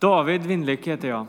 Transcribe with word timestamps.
David 0.00 0.46
Windlyck 0.46 0.86
heter 0.86 1.08
jag 1.08 1.26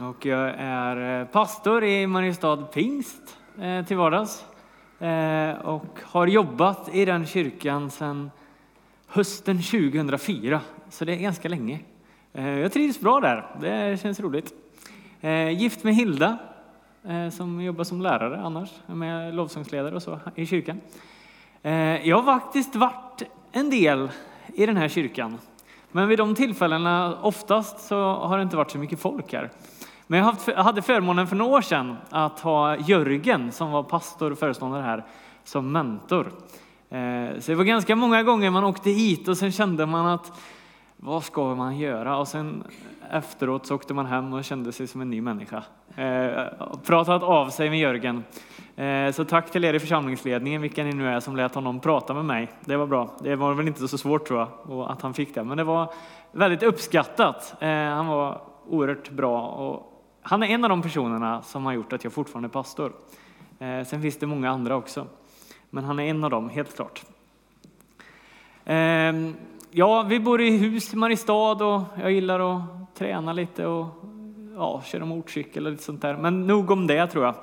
och 0.00 0.26
jag 0.26 0.54
är 0.58 1.20
eh, 1.20 1.26
pastor 1.26 1.84
i 1.84 2.06
Mariestad 2.06 2.56
Pingst 2.56 3.36
eh, 3.60 3.84
till 3.84 3.96
vardags 3.96 4.44
eh, 4.98 5.50
och 5.50 6.00
har 6.02 6.26
jobbat 6.26 6.94
i 6.94 7.04
den 7.04 7.26
kyrkan 7.26 7.90
sedan 7.90 8.30
hösten 9.06 9.62
2004, 9.62 10.60
så 10.88 11.04
det 11.04 11.12
är 11.12 11.16
ganska 11.16 11.48
länge. 11.48 11.80
Jag 12.32 12.72
trivs 12.72 13.00
bra 13.00 13.20
där, 13.20 13.46
det 13.60 14.00
känns 14.00 14.20
roligt. 14.20 14.52
Gift 15.56 15.84
med 15.84 15.94
Hilda 15.94 16.38
som 17.32 17.60
jobbar 17.60 17.84
som 17.84 18.02
lärare 18.02 18.40
annars, 18.40 18.70
med 18.86 19.34
lovsångsledare 19.34 19.94
och 19.94 20.02
så 20.02 20.20
i 20.34 20.46
kyrkan. 20.46 20.80
Jag 22.02 22.16
har 22.16 22.22
faktiskt 22.22 22.76
varit 22.76 23.22
en 23.52 23.70
del 23.70 24.10
i 24.54 24.66
den 24.66 24.76
här 24.76 24.88
kyrkan 24.88 25.38
men 25.94 26.08
vid 26.08 26.18
de 26.18 26.34
tillfällena, 26.34 27.18
oftast 27.22 27.80
så 27.80 28.14
har 28.14 28.36
det 28.36 28.42
inte 28.42 28.56
varit 28.56 28.70
så 28.70 28.78
mycket 28.78 29.00
folk 29.00 29.32
här. 29.32 29.50
Men 30.06 30.34
jag 30.46 30.54
hade 30.54 30.82
förmånen 30.82 31.26
för 31.26 31.36
några 31.36 31.56
år 31.56 31.60
sedan 31.60 31.96
att 32.10 32.40
ha 32.40 32.76
Jörgen 32.76 33.52
som 33.52 33.70
var 33.70 33.82
pastor 33.82 34.30
och 34.30 34.38
föreståndare 34.38 34.82
här 34.82 35.04
som 35.44 35.72
mentor. 35.72 36.32
Eh, 36.90 37.40
så 37.40 37.50
det 37.50 37.54
var 37.54 37.64
ganska 37.64 37.96
många 37.96 38.22
gånger 38.22 38.50
man 38.50 38.64
åkte 38.64 38.90
hit 38.90 39.28
och 39.28 39.36
sen 39.36 39.52
kände 39.52 39.86
man 39.86 40.06
att 40.06 40.32
vad 40.96 41.24
ska 41.24 41.54
man 41.54 41.78
göra? 41.78 42.18
Och 42.18 42.28
sen 42.28 42.64
efteråt 43.10 43.66
så 43.66 43.74
åkte 43.74 43.94
man 43.94 44.06
hem 44.06 44.32
och 44.32 44.44
kände 44.44 44.72
sig 44.72 44.86
som 44.86 45.00
en 45.00 45.10
ny 45.10 45.20
människa. 45.20 45.62
Eh, 45.96 46.44
pratat 46.84 47.22
av 47.22 47.48
sig 47.48 47.70
med 47.70 47.78
Jörgen. 47.78 48.24
Eh, 48.76 49.12
så 49.12 49.24
tack 49.24 49.50
till 49.50 49.64
er 49.64 49.74
i 49.74 49.80
församlingsledningen, 49.80 50.62
vilka 50.62 50.84
ni 50.84 50.92
nu 50.92 51.08
är, 51.08 51.20
som 51.20 51.36
lät 51.36 51.54
honom 51.54 51.80
prata 51.80 52.14
med 52.14 52.24
mig. 52.24 52.50
Det 52.64 52.76
var 52.76 52.86
bra. 52.86 53.10
Det 53.20 53.36
var 53.36 53.54
väl 53.54 53.68
inte 53.68 53.88
så 53.88 53.98
svårt 53.98 54.26
tror 54.26 54.48
jag, 54.68 54.80
att 54.90 55.02
han 55.02 55.14
fick 55.14 55.34
det, 55.34 55.44
men 55.44 55.56
det 55.56 55.64
var 55.64 55.92
väldigt 56.32 56.62
uppskattat. 56.62 57.54
Eh, 57.60 57.68
han 57.68 58.06
var 58.06 58.40
oerhört 58.68 59.10
bra 59.10 59.46
och 59.46 59.90
han 60.22 60.42
är 60.42 60.46
en 60.46 60.64
av 60.64 60.70
de 60.70 60.82
personerna 60.82 61.42
som 61.42 61.66
har 61.66 61.72
gjort 61.72 61.92
att 61.92 62.04
jag 62.04 62.12
fortfarande 62.12 62.46
är 62.46 62.50
pastor. 62.50 62.92
Eh, 63.58 63.84
sen 63.84 64.02
finns 64.02 64.18
det 64.18 64.26
många 64.26 64.50
andra 64.50 64.76
också, 64.76 65.06
men 65.70 65.84
han 65.84 65.98
är 65.98 66.04
en 66.04 66.24
av 66.24 66.30
dem, 66.30 66.48
helt 66.48 66.76
klart. 66.76 67.02
Eh, 68.64 69.12
ja, 69.70 70.02
vi 70.02 70.20
bor 70.20 70.40
i 70.40 70.58
hus 70.58 70.92
i 70.92 70.96
Mariestad 70.96 71.64
och 71.64 71.82
jag 72.00 72.12
gillar 72.12 72.40
att 72.40 72.62
träna 72.94 73.32
lite 73.32 73.66
och 73.66 73.86
ja, 74.56 74.82
köra 74.86 75.04
motorcykel 75.04 75.66
och 75.66 75.72
lite 75.72 75.84
sånt 75.84 76.02
där. 76.02 76.16
Men 76.16 76.46
nog 76.46 76.70
om 76.70 76.86
det 76.86 77.06
tror 77.06 77.24
jag. 77.24 77.34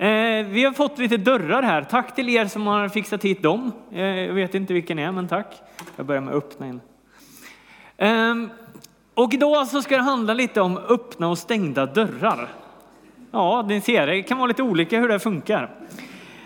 Eh, 0.00 0.46
vi 0.46 0.64
har 0.64 0.72
fått 0.72 0.98
lite 0.98 1.16
dörrar 1.16 1.62
här. 1.62 1.82
Tack 1.82 2.14
till 2.14 2.28
er 2.28 2.46
som 2.46 2.66
har 2.66 2.88
fixat 2.88 3.24
hit 3.24 3.42
dem. 3.42 3.72
Eh, 3.92 4.02
jag 4.02 4.34
vet 4.34 4.54
inte 4.54 4.74
vilken 4.74 4.96
det 4.96 5.02
är, 5.02 5.12
men 5.12 5.28
tack. 5.28 5.62
Jag 5.96 6.06
börjar 6.06 6.22
med 6.22 6.34
att 6.34 6.44
öppna 6.44 6.66
en. 6.66 6.80
Eh, 7.96 8.50
och 9.14 9.34
idag 9.34 9.66
så 9.66 9.82
ska 9.82 9.96
det 9.96 10.02
handla 10.02 10.34
lite 10.34 10.60
om 10.60 10.78
öppna 10.78 11.28
och 11.28 11.38
stängda 11.38 11.86
dörrar. 11.86 12.48
Ja, 13.30 13.64
ni 13.68 13.80
ser, 13.80 14.06
det 14.06 14.22
kan 14.22 14.38
vara 14.38 14.46
lite 14.46 14.62
olika 14.62 15.00
hur 15.00 15.08
det 15.08 15.18
funkar. 15.18 15.70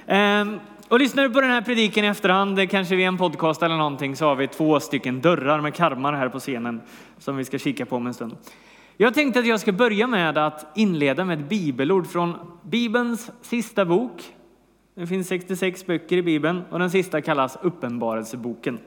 Ehm, 0.07 0.61
och 0.93 0.99
lyssnar 0.99 1.23
du 1.23 1.31
på 1.31 1.41
den 1.41 1.51
här 1.51 1.63
prediken 1.63 2.05
i 2.05 2.09
efterhand, 2.09 2.71
kanske 2.71 2.97
via 2.97 3.09
en 3.09 3.19
podcast 3.19 3.63
eller 3.63 3.77
någonting, 3.77 4.17
så 4.17 4.25
har 4.25 4.37
vi 4.37 4.49
två 4.49 4.81
stycken 4.81 5.21
dörrar 5.21 5.61
med 5.61 5.75
karmar 5.75 6.13
här 6.13 6.29
på 6.29 6.39
scenen 6.39 6.81
som 7.19 7.37
vi 7.37 7.45
ska 7.45 7.59
kika 7.59 7.87
på 7.87 7.97
om 7.97 8.07
en 8.07 8.15
stund. 8.15 8.37
Jag 8.97 9.15
tänkte 9.15 9.41
att 9.41 9.47
jag 9.47 9.61
ska 9.61 9.73
börja 9.73 10.07
med 10.07 10.39
att 10.39 10.67
inleda 10.79 11.25
med 11.25 11.41
ett 11.41 11.49
bibelord 11.49 12.07
från 12.07 12.35
Bibelns 12.63 13.31
sista 13.43 13.85
bok. 13.85 14.23
Det 14.95 15.07
finns 15.07 15.29
66 15.29 15.87
böcker 15.87 16.17
i 16.17 16.23
Bibeln 16.23 16.63
och 16.71 16.79
den 16.79 16.91
sista 16.91 17.21
kallas 17.21 17.59
Uppenbarelseboken. 17.63 18.79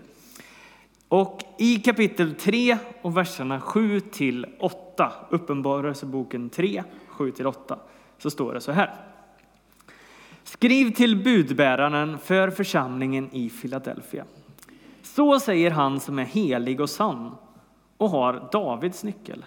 Och 1.08 1.40
i 1.60 1.76
kapitel 1.76 2.36
3 2.36 2.78
och 3.02 3.18
verserna 3.18 3.62
7 3.62 4.00
till 4.00 4.46
8, 4.60 5.12
Uppenbarelseboken 5.30 6.50
3, 6.50 6.84
7 7.08 7.32
till 7.32 7.48
8, 7.48 7.80
så 8.18 8.30
står 8.30 8.54
det 8.54 8.62
så 8.62 8.72
här. 8.72 9.15
Skriv 10.48 10.92
till 10.92 11.24
budbäraren 11.24 12.18
för 12.20 12.50
församlingen 12.50 13.30
i 13.32 13.50
Filadelfia. 13.50 14.26
Så 15.02 15.40
säger 15.40 15.72
han 15.72 16.00
som 16.00 16.20
är 16.20 16.24
helig 16.24 16.82
och 16.82 16.90
sann 16.90 17.36
och 17.98 18.10
har 18.10 18.50
Davids 18.52 19.04
nyckel. 19.04 19.46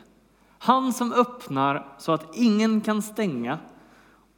Han 0.59 0.93
som 0.93 1.13
öppnar 1.13 1.87
så 1.99 2.13
att 2.13 2.37
ingen 2.37 2.81
kan 2.81 3.03
stänga 3.03 3.59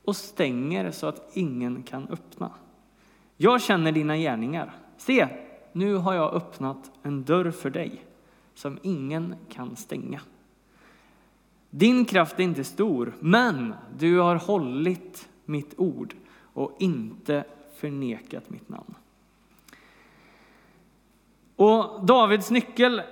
och 0.04 0.16
stänger 0.16 0.91
så 0.91 1.06
att 1.06 1.31
ingen 1.37 1.82
kan 1.82 2.09
öppna. 2.09 2.50
Jag 3.37 3.62
känner 3.62 3.92
dina 3.92 4.16
gärningar. 4.16 4.72
Se, 4.97 5.28
nu 5.72 5.94
har 5.94 6.15
jag 6.15 6.34
öppnat 6.34 6.91
en 7.03 7.25
dörr 7.25 7.50
för 7.50 7.71
dig 7.71 8.04
som 8.54 8.78
ingen 8.82 9.34
kan 9.48 9.77
stänga. 9.77 10.21
Din 11.71 12.04
kraft 12.04 12.41
är 12.41 12.44
inte 12.44 12.65
stor, 12.65 13.15
men 13.21 13.75
du 13.98 14.19
har 14.19 14.37
hållit 14.37 15.28
mitt 15.44 15.75
ord 15.77 16.15
och 16.52 16.76
inte 16.78 17.44
förnekat 17.76 18.50
mitt 18.50 18.68
namn. 18.68 18.94
Och 21.56 22.06
Davids 22.06 22.50
nyckel 22.50 23.02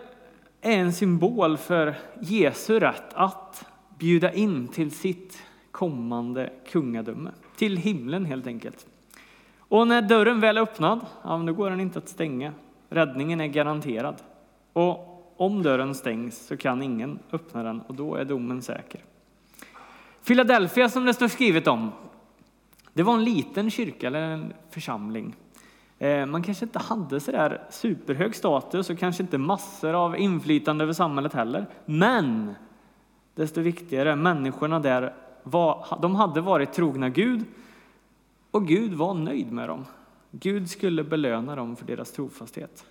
är 0.61 0.79
en 0.79 0.93
symbol 0.93 1.57
för 1.57 1.95
Jesu 2.21 2.81
rätt 2.81 3.15
att 3.15 3.67
bjuda 3.99 4.33
in 4.33 4.69
till 4.69 4.91
sitt 4.91 5.43
kommande 5.71 6.53
kungadöme, 6.71 7.31
till 7.57 7.77
himlen 7.77 8.25
helt 8.25 8.47
enkelt. 8.47 8.87
Och 9.59 9.89
när 9.89 10.03
dörren 10.03 10.41
väl 10.41 10.57
är 10.57 10.63
öppnad, 10.63 11.07
ja, 11.23 11.37
då 11.37 11.53
går 11.53 11.71
den 11.71 11.81
inte 11.81 11.99
att 11.99 12.09
stänga. 12.09 12.53
Räddningen 12.89 13.41
är 13.41 13.47
garanterad. 13.47 14.23
Och 14.73 15.35
om 15.37 15.63
dörren 15.63 15.95
stängs 15.95 16.47
så 16.47 16.57
kan 16.57 16.83
ingen 16.83 17.19
öppna 17.33 17.63
den 17.63 17.81
och 17.81 17.95
då 17.95 18.15
är 18.15 18.25
domen 18.25 18.63
säker. 18.63 19.01
Philadelphia 20.27 20.89
som 20.89 21.05
det 21.05 21.15
står 21.15 21.29
skrivet 21.29 21.67
om, 21.67 21.93
det 22.99 23.05
var 23.05 23.15
en 23.15 23.25
liten 23.25 23.71
kyrka 23.71 24.07
eller 24.07 24.21
en 24.21 24.53
församling 24.71 25.37
eh, 25.99 26.27
man 26.27 26.43
kanske 26.43 26.65
inte 26.65 26.79
hade 26.79 27.21
så 27.21 27.33
där 27.33 27.63
superhög 27.71 28.35
status 28.35 28.91
och 28.91 28.99
kanske 28.99 29.23
inte 29.23 29.39
massor 29.39 29.95
av 29.95 30.19
inflytande 30.19 30.85
över 30.85 30.93
samhället 30.93 31.33
heller. 31.33 31.67
Men 31.85 32.55
desto 33.35 33.61
viktigare, 33.61 34.17
människorna 34.17 34.81
där 34.81 35.15
var, 35.43 35.87
de 36.03 36.17
hade 36.17 36.41
varit 36.41 36.73
trogna 36.73 37.09
Gud 37.09 37.45
och 38.51 38.67
Gud 38.67 38.95
var 38.95 39.15
nöjd 39.15 39.53
med 39.53 39.69
dem. 39.69 39.85
Gud 40.31 40.71
skulle 40.71 41.05
belöna 41.05 41.57
dem 41.57 41.77
för 41.77 41.87
deras 41.87 42.13
trofasthet. 42.13 42.85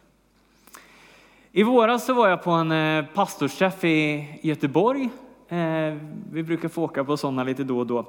I 1.51 1.63
våras 1.63 2.05
så 2.05 2.13
var 2.13 2.29
jag 2.29 2.43
på 2.43 2.51
en 2.51 2.71
eh, 2.71 3.05
pastorsträff 3.05 3.83
i 3.83 4.27
Göteborg. 4.41 5.09
Eh, 5.47 5.97
vi 6.31 6.43
brukar 6.43 6.69
få 6.69 6.83
åka 6.83 7.03
på 7.03 7.17
sådana 7.17 7.43
lite 7.43 7.63
då 7.63 7.79
och 7.79 7.87
då. 7.87 8.05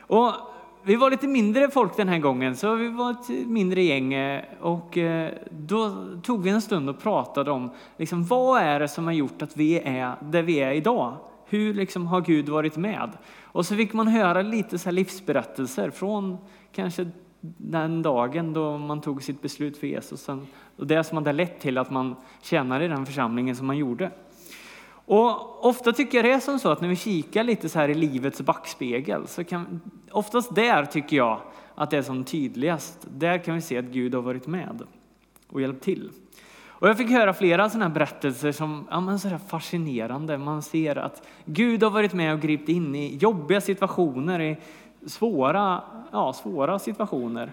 Och 0.00 0.32
vi 0.84 0.96
var 0.96 1.10
lite 1.10 1.26
mindre 1.26 1.70
folk 1.70 1.96
den 1.96 2.08
här 2.08 2.18
gången, 2.18 2.56
så 2.56 2.74
vi 2.74 2.88
var 2.88 3.10
ett 3.10 3.28
mindre 3.46 3.82
gäng 3.82 4.14
eh, 4.14 4.44
och 4.60 4.98
eh, 4.98 5.32
då 5.50 6.06
tog 6.22 6.42
vi 6.42 6.50
en 6.50 6.62
stund 6.62 6.88
och 6.88 7.00
pratade 7.00 7.50
om 7.50 7.70
liksom, 7.96 8.24
vad 8.24 8.62
är 8.62 8.80
det 8.80 8.88
som 8.88 9.04
har 9.04 9.12
gjort 9.12 9.42
att 9.42 9.56
vi 9.56 9.78
är 9.78 10.14
där 10.20 10.42
vi 10.42 10.56
är 10.60 10.72
idag? 10.72 11.16
Hur 11.46 11.74
liksom, 11.74 12.06
har 12.06 12.20
Gud 12.20 12.48
varit 12.48 12.76
med? 12.76 13.10
Och 13.42 13.66
så 13.66 13.76
fick 13.76 13.92
man 13.92 14.08
höra 14.08 14.42
lite 14.42 14.78
så 14.78 14.90
livsberättelser 14.90 15.90
från 15.90 16.36
kanske 16.72 17.10
den 17.56 18.02
dagen 18.02 18.52
då 18.52 18.78
man 18.78 19.00
tog 19.00 19.22
sitt 19.22 19.42
beslut 19.42 19.76
för 19.76 19.86
Jesus 19.86 20.28
och 20.76 20.86
det 20.86 21.04
som 21.04 21.16
hade 21.16 21.32
lett 21.32 21.60
till 21.60 21.78
att 21.78 21.90
man 21.90 22.16
tjänade 22.42 22.84
i 22.84 22.88
den 22.88 23.06
församlingen 23.06 23.56
som 23.56 23.66
man 23.66 23.76
gjorde. 23.76 24.10
Och 25.04 25.66
ofta 25.66 25.92
tycker 25.92 26.18
jag 26.18 26.24
det 26.24 26.32
är 26.32 26.40
som 26.40 26.58
så 26.58 26.68
att 26.68 26.80
när 26.80 26.88
vi 26.88 26.96
kikar 26.96 27.44
lite 27.44 27.68
så 27.68 27.78
här 27.78 27.88
i 27.88 27.94
livets 27.94 28.40
backspegel 28.40 29.26
så 29.28 29.44
kan 29.44 29.80
oftast 30.10 30.54
där 30.54 30.84
tycker 30.84 31.16
jag 31.16 31.40
att 31.74 31.90
det 31.90 31.96
är 31.96 32.02
som 32.02 32.24
tydligast. 32.24 33.06
Där 33.10 33.38
kan 33.38 33.54
vi 33.54 33.60
se 33.60 33.78
att 33.78 33.84
Gud 33.84 34.14
har 34.14 34.22
varit 34.22 34.46
med 34.46 34.82
och 35.48 35.60
hjälpt 35.60 35.84
till. 35.84 36.10
Och 36.82 36.88
jag 36.88 36.96
fick 36.98 37.10
höra 37.10 37.34
flera 37.34 37.70
sådana 37.70 37.84
här 37.84 37.94
berättelser 37.94 38.52
som 38.52 38.86
ja, 38.90 39.00
men 39.00 39.18
så 39.18 39.28
här 39.28 39.38
fascinerande. 39.38 40.38
Man 40.38 40.62
ser 40.62 40.98
att 40.98 41.26
Gud 41.44 41.82
har 41.82 41.90
varit 41.90 42.12
med 42.12 42.34
och 42.34 42.40
gripit 42.40 42.68
in 42.68 42.94
i 42.94 43.16
jobbiga 43.16 43.60
situationer, 43.60 44.40
i 44.40 44.56
svåra, 45.06 45.82
ja, 46.12 46.32
svåra 46.32 46.78
situationer. 46.78 47.52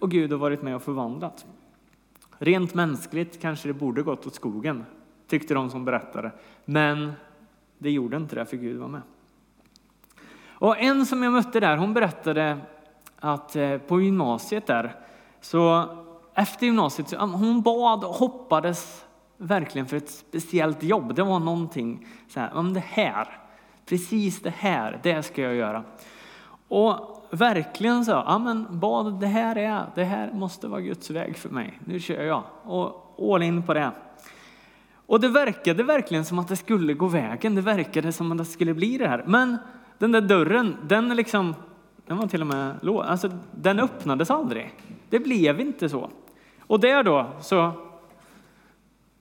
Och 0.00 0.10
Gud 0.10 0.30
har 0.30 0.38
varit 0.38 0.62
med 0.62 0.76
och 0.76 0.82
förvandlat. 0.82 1.46
Rent 2.38 2.74
mänskligt 2.74 3.40
kanske 3.40 3.68
det 3.68 3.74
borde 3.74 4.02
gått 4.02 4.26
åt 4.26 4.34
skogen 4.34 4.84
tyckte 5.28 5.54
de 5.54 5.70
som 5.70 5.84
berättade. 5.84 6.32
Men 6.64 7.12
det 7.78 7.90
gjorde 7.90 8.16
inte 8.16 8.34
det, 8.34 8.46
för 8.46 8.56
Gud 8.56 8.80
var 8.80 8.88
med. 8.88 9.02
Och 10.46 10.78
en 10.78 11.06
som 11.06 11.22
jag 11.22 11.32
mötte 11.32 11.60
där, 11.60 11.76
hon 11.76 11.94
berättade 11.94 12.58
att 13.20 13.56
eh, 13.56 13.78
på 13.78 14.00
gymnasiet 14.00 14.66
där, 14.66 14.96
så 15.40 15.88
efter 16.34 16.66
gymnasiet, 16.66 17.08
så, 17.08 17.16
hon 17.16 17.62
bad 17.62 18.04
och 18.04 18.14
hoppades 18.14 19.04
verkligen 19.36 19.86
för 19.86 19.96
ett 19.96 20.10
speciellt 20.10 20.82
jobb. 20.82 21.14
Det 21.14 21.22
var 21.22 21.38
någonting 21.38 22.06
så 22.28 22.40
här, 22.40 22.54
om 22.54 22.74
det 22.74 22.84
här, 22.86 23.38
precis 23.86 24.42
det 24.42 24.54
här, 24.58 25.00
det 25.02 25.22
ska 25.22 25.42
jag 25.42 25.54
göra. 25.54 25.84
Och 26.68 27.26
verkligen 27.30 28.04
så, 28.04 28.10
ja 28.10 28.38
men 28.38 28.66
bad, 28.70 29.20
det 29.20 29.26
här 29.26 29.58
är, 29.58 29.86
det 29.94 30.04
här 30.04 30.32
måste 30.32 30.68
vara 30.68 30.80
Guds 30.80 31.10
väg 31.10 31.36
för 31.36 31.48
mig. 31.48 31.80
Nu 31.84 32.00
kör 32.00 32.22
jag 32.22 32.42
och 32.62 33.16
all 33.34 33.42
in 33.42 33.62
på 33.62 33.74
det. 33.74 33.90
Och 35.06 35.20
det 35.20 35.28
verkade 35.28 35.82
verkligen 35.82 36.24
som 36.24 36.38
att 36.38 36.48
det 36.48 36.56
skulle 36.56 36.94
gå 36.94 37.06
vägen. 37.06 37.54
Det 37.54 37.60
verkade 37.60 38.12
som 38.12 38.32
att 38.32 38.38
det 38.38 38.44
skulle 38.44 38.74
bli 38.74 38.98
det 38.98 39.08
här. 39.08 39.24
Men 39.26 39.58
den 39.98 40.12
där 40.12 40.20
dörren, 40.20 40.76
den 40.82 41.16
liksom, 41.16 41.54
den 42.06 42.16
var 42.16 42.26
till 42.26 42.40
och 42.40 42.46
med 42.46 42.74
låst. 42.82 43.08
Alltså, 43.08 43.30
den 43.50 43.80
öppnades 43.80 44.30
aldrig. 44.30 44.74
Det 45.08 45.18
blev 45.18 45.60
inte 45.60 45.88
så. 45.88 46.10
Och 46.60 46.80
där 46.80 47.02
då 47.02 47.26
så, 47.40 47.72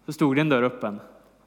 så 0.05 0.13
stod 0.13 0.35
det 0.35 0.41
en 0.41 0.49
dörr 0.49 0.63
öppen. 0.63 0.99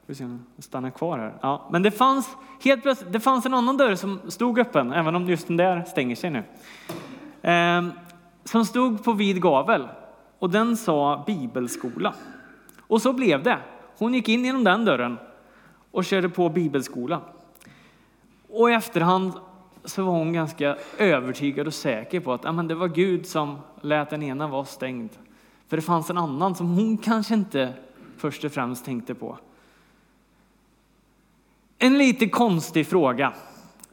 Vi 0.05 0.15
se 0.15 0.23
om 0.23 0.45
den 0.55 0.63
stannar 0.63 0.89
kvar 0.89 1.17
här. 1.17 1.33
Ja, 1.41 1.69
men 1.71 1.83
det 1.83 1.91
fanns 1.91 2.37
helt 2.63 2.81
plötsligt, 2.81 3.13
det 3.13 3.19
fanns 3.19 3.45
en 3.45 3.53
annan 3.53 3.77
dörr 3.77 3.95
som 3.95 4.19
stod 4.27 4.59
öppen, 4.59 4.93
även 4.93 5.15
om 5.15 5.29
just 5.29 5.47
den 5.47 5.57
där 5.57 5.83
stänger 5.83 6.15
sig 6.15 6.29
nu. 6.29 6.43
Ehm, 7.41 7.91
som 8.43 8.65
stod 8.65 9.03
på 9.03 9.13
vid 9.13 9.41
gavel 9.41 9.87
och 10.39 10.49
den 10.49 10.77
sa 10.77 11.23
bibelskola. 11.27 12.13
Och 12.87 13.01
så 13.01 13.13
blev 13.13 13.43
det. 13.43 13.57
Hon 13.97 14.13
gick 14.13 14.29
in 14.29 14.45
genom 14.45 14.63
den 14.63 14.85
dörren 14.85 15.17
och 15.91 16.05
körde 16.05 16.29
på 16.29 16.49
bibelskola. 16.49 17.21
Och 18.49 18.71
i 18.71 18.73
efterhand 18.73 19.33
så 19.85 20.03
var 20.03 20.11
hon 20.11 20.33
ganska 20.33 20.77
övertygad 20.97 21.67
och 21.67 21.73
säker 21.73 22.19
på 22.19 22.33
att 22.33 22.45
amen, 22.45 22.67
det 22.67 22.75
var 22.75 22.87
Gud 22.87 23.25
som 23.25 23.59
lät 23.81 24.09
den 24.09 24.23
ena 24.23 24.47
vara 24.47 24.65
stängd. 24.65 25.09
För 25.67 25.77
det 25.77 25.81
fanns 25.81 26.09
en 26.09 26.17
annan 26.17 26.55
som 26.55 26.67
hon 26.75 26.97
kanske 26.97 27.33
inte 27.33 27.73
först 28.17 28.43
och 28.43 28.51
främst 28.51 28.85
tänkte 28.85 29.15
på. 29.15 29.37
En 31.79 31.97
lite 31.97 32.29
konstig 32.29 32.87
fråga, 32.87 33.33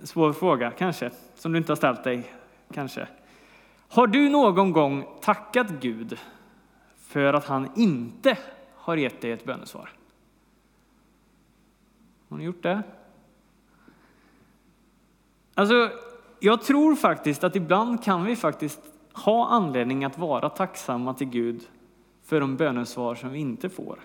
svår 0.03 0.33
fråga 0.33 0.71
kanske, 0.71 1.11
som 1.35 1.53
du 1.53 1.59
inte 1.59 1.73
har 1.73 1.77
ställt 1.77 2.05
dig 2.05 2.33
kanske. 2.73 3.09
Har 3.89 4.07
du 4.07 4.29
någon 4.29 4.73
gång 4.73 5.05
tackat 5.21 5.71
Gud 5.81 6.19
för 6.99 7.33
att 7.33 7.45
han 7.45 7.69
inte 7.77 8.39
har 8.85 8.97
gett 8.97 9.21
dig 9.21 9.33
ett 9.33 9.45
bönesvar? 9.45 9.91
Har 12.29 12.37
ni 12.37 12.45
gjort 12.45 12.63
det? 12.63 12.83
Alltså, 15.55 15.91
jag 16.41 16.63
tror 16.63 16.95
faktiskt 16.95 17.45
att 17.45 17.57
ibland 17.57 18.05
kan 18.05 18.25
vi 18.25 18.37
faktiskt 18.37 18.81
ha 19.13 19.49
anledning 19.49 20.05
att 20.05 20.19
vara 20.19 20.49
tacksamma 20.49 21.15
till 21.15 21.27
Gud 21.27 21.63
för 22.25 22.41
de 22.41 22.57
bönesvar 22.57 23.15
som 23.15 23.33
vi 23.33 23.39
inte 23.39 23.69
får. 23.69 23.99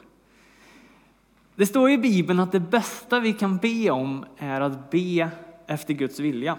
Det 1.56 1.66
står 1.66 1.90
i 1.90 1.98
Bibeln 1.98 2.40
att 2.40 2.52
det 2.52 2.60
bästa 2.60 3.20
vi 3.20 3.34
kan 3.34 3.58
be 3.58 3.90
om 3.90 4.26
är 4.38 4.62
att 4.62 4.92
be 4.92 5.30
efter 5.68 5.94
Guds 5.94 6.20
vilja. 6.20 6.58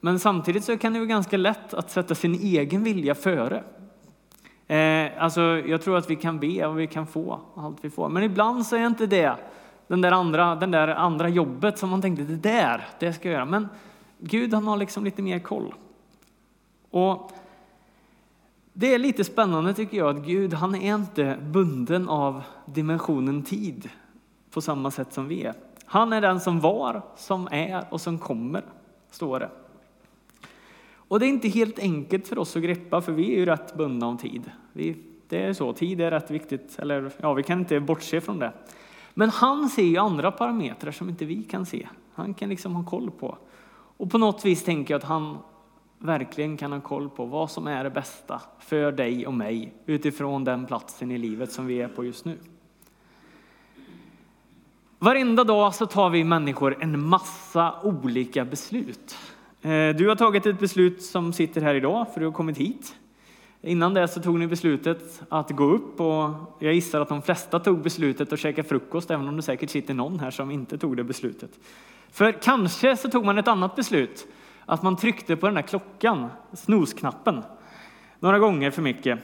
Men 0.00 0.18
samtidigt 0.18 0.64
så 0.64 0.78
kan 0.78 0.92
det 0.92 0.98
vara 0.98 1.08
ganska 1.08 1.36
lätt 1.36 1.74
att 1.74 1.90
sätta 1.90 2.14
sin 2.14 2.34
egen 2.34 2.84
vilja 2.84 3.14
före. 3.14 3.64
Eh, 4.70 5.10
alltså, 5.18 5.40
jag 5.40 5.82
tror 5.82 5.98
att 5.98 6.10
vi 6.10 6.16
kan 6.16 6.38
be 6.38 6.66
och 6.66 6.80
vi 6.80 6.86
kan 6.86 7.06
få 7.06 7.40
allt 7.54 7.84
vi 7.84 7.90
får. 7.90 8.08
Men 8.08 8.22
ibland 8.22 8.66
så 8.66 8.76
är 8.76 8.86
inte 8.86 9.06
det 9.06 9.36
den 9.86 10.00
där 10.00 10.12
andra, 10.12 10.54
den 10.54 10.70
där 10.70 10.88
andra 10.88 11.28
jobbet 11.28 11.78
som 11.78 11.90
man 11.90 12.02
tänkte, 12.02 12.24
det 12.24 12.36
där, 12.36 12.88
det 12.98 13.12
ska 13.12 13.28
jag 13.28 13.34
göra. 13.34 13.44
Men 13.44 13.68
Gud 14.18 14.54
han 14.54 14.66
har 14.66 14.76
liksom 14.76 15.04
lite 15.04 15.22
mer 15.22 15.38
koll. 15.38 15.74
Och 16.90 17.32
det 18.72 18.94
är 18.94 18.98
lite 18.98 19.24
spännande 19.24 19.74
tycker 19.74 19.98
jag 19.98 20.16
att 20.16 20.26
Gud 20.26 20.54
han 20.54 20.74
är 20.74 20.94
inte 20.94 21.38
bunden 21.42 22.08
av 22.08 22.42
dimensionen 22.64 23.42
tid 23.42 23.88
på 24.50 24.60
samma 24.60 24.90
sätt 24.90 25.12
som 25.12 25.28
vi 25.28 25.42
är. 25.42 25.54
Han 25.84 26.12
är 26.12 26.20
den 26.20 26.40
som 26.40 26.60
var, 26.60 27.02
som 27.16 27.48
är 27.50 27.84
och 27.90 28.00
som 28.00 28.18
kommer, 28.18 28.64
står 29.10 29.40
det. 29.40 29.50
Och 31.10 31.20
det 31.20 31.26
är 31.26 31.28
inte 31.28 31.48
helt 31.48 31.78
enkelt 31.78 32.28
för 32.28 32.38
oss 32.38 32.56
att 32.56 32.62
greppa, 32.62 33.00
för 33.00 33.12
vi 33.12 33.32
är 33.32 33.36
ju 33.36 33.46
rätt 33.46 33.74
bundna 33.74 34.06
av 34.06 34.16
tid. 34.16 34.50
Vi, 34.72 34.96
det 35.28 35.42
är 35.42 35.52
så, 35.52 35.72
tid 35.72 36.00
är 36.00 36.10
rätt 36.10 36.30
viktigt, 36.30 36.78
eller 36.78 37.12
ja, 37.16 37.32
vi 37.32 37.42
kan 37.42 37.58
inte 37.58 37.80
bortse 37.80 38.20
från 38.20 38.38
det. 38.38 38.52
Men 39.14 39.30
han 39.30 39.68
ser 39.68 39.82
ju 39.82 39.96
andra 39.96 40.32
parametrar 40.32 40.92
som 40.92 41.08
inte 41.08 41.24
vi 41.24 41.42
kan 41.42 41.66
se. 41.66 41.88
Han 42.14 42.34
kan 42.34 42.48
liksom 42.48 42.74
ha 42.74 42.84
koll 42.84 43.10
på. 43.10 43.38
Och 43.96 44.10
på 44.10 44.18
något 44.18 44.44
vis 44.44 44.64
tänker 44.64 44.94
jag 44.94 44.98
att 44.98 45.08
han 45.08 45.38
verkligen 45.98 46.56
kan 46.56 46.72
ha 46.72 46.80
koll 46.80 47.10
på 47.10 47.24
vad 47.24 47.50
som 47.50 47.66
är 47.66 47.84
det 47.84 47.90
bästa 47.90 48.42
för 48.58 48.92
dig 48.92 49.26
och 49.26 49.34
mig 49.34 49.74
utifrån 49.86 50.44
den 50.44 50.66
platsen 50.66 51.10
i 51.10 51.18
livet 51.18 51.52
som 51.52 51.66
vi 51.66 51.80
är 51.80 51.88
på 51.88 52.04
just 52.04 52.24
nu. 52.24 52.38
Varenda 54.98 55.44
dag 55.44 55.74
så 55.74 55.86
tar 55.86 56.10
vi 56.10 56.24
människor 56.24 56.76
en 56.80 57.08
massa 57.08 57.74
olika 57.82 58.44
beslut. 58.44 59.16
Eh, 59.62 59.96
du 59.96 60.08
har 60.08 60.16
tagit 60.16 60.46
ett 60.46 60.58
beslut 60.58 61.02
som 61.02 61.32
sitter 61.32 61.60
här 61.60 61.74
idag 61.74 62.06
för 62.12 62.20
du 62.20 62.26
har 62.26 62.32
kommit 62.32 62.58
hit. 62.58 62.94
Innan 63.62 63.94
det 63.94 64.08
så 64.08 64.22
tog 64.22 64.38
ni 64.38 64.46
beslutet 64.46 65.22
att 65.28 65.50
gå 65.50 65.64
upp 65.64 66.00
och 66.00 66.30
jag 66.58 66.74
gissar 66.74 67.00
att 67.00 67.08
de 67.08 67.22
flesta 67.22 67.60
tog 67.60 67.82
beslutet 67.82 68.32
att 68.32 68.40
käka 68.40 68.64
frukost, 68.64 69.10
även 69.10 69.28
om 69.28 69.36
det 69.36 69.42
säkert 69.42 69.70
sitter 69.70 69.94
någon 69.94 70.20
här 70.20 70.30
som 70.30 70.50
inte 70.50 70.78
tog 70.78 70.96
det 70.96 71.04
beslutet. 71.04 71.50
För 72.10 72.32
kanske 72.32 72.96
så 72.96 73.08
tog 73.10 73.24
man 73.24 73.38
ett 73.38 73.48
annat 73.48 73.76
beslut, 73.76 74.26
att 74.66 74.82
man 74.82 74.96
tryckte 74.96 75.36
på 75.36 75.46
den 75.46 75.54
där 75.54 75.62
klockan, 75.62 76.28
snosknappen, 76.52 77.42
några 78.18 78.38
gånger 78.38 78.70
för 78.70 78.82
mycket. 78.82 79.18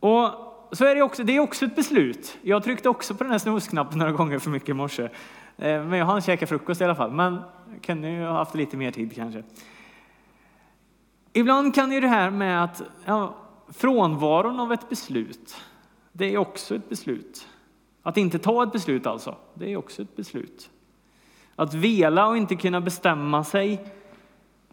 Och 0.00 0.30
så 0.72 0.84
är 0.84 0.94
det 0.94 1.02
också, 1.02 1.24
det 1.24 1.36
är 1.36 1.40
också 1.40 1.64
ett 1.64 1.76
beslut. 1.76 2.38
Jag 2.42 2.64
tryckte 2.64 2.88
också 2.88 3.14
på 3.14 3.24
den 3.24 3.30
här 3.30 3.38
snosknappen 3.38 3.98
några 3.98 4.12
gånger 4.12 4.38
för 4.38 4.50
mycket 4.50 4.68
i 4.68 4.72
morse. 4.72 5.08
Eh, 5.60 5.84
men 5.84 5.98
jag 5.98 6.06
hann 6.06 6.20
käka 6.20 6.46
frukost 6.46 6.80
i 6.80 6.84
alla 6.84 6.94
fall, 6.94 7.12
men 7.12 7.38
kunde 7.82 8.10
ju 8.10 8.24
ha 8.24 8.32
haft 8.32 8.54
lite 8.54 8.76
mer 8.76 8.90
tid 8.90 9.14
kanske. 9.14 9.42
Ibland 11.32 11.74
kan 11.74 11.92
ju 11.92 12.00
det 12.00 12.08
här 12.08 12.30
med 12.30 12.64
att 12.64 12.82
ja, 13.04 13.34
frånvaron 13.68 14.60
av 14.60 14.72
ett 14.72 14.88
beslut, 14.88 15.56
det 16.12 16.34
är 16.34 16.38
också 16.38 16.74
ett 16.74 16.88
beslut. 16.88 17.48
Att 18.02 18.16
inte 18.16 18.38
ta 18.38 18.62
ett 18.62 18.72
beslut 18.72 19.06
alltså, 19.06 19.36
det 19.54 19.72
är 19.72 19.76
också 19.76 20.02
ett 20.02 20.16
beslut. 20.16 20.70
Att 21.56 21.74
vela 21.74 22.26
och 22.26 22.36
inte 22.36 22.56
kunna 22.56 22.80
bestämma 22.80 23.44
sig, 23.44 23.84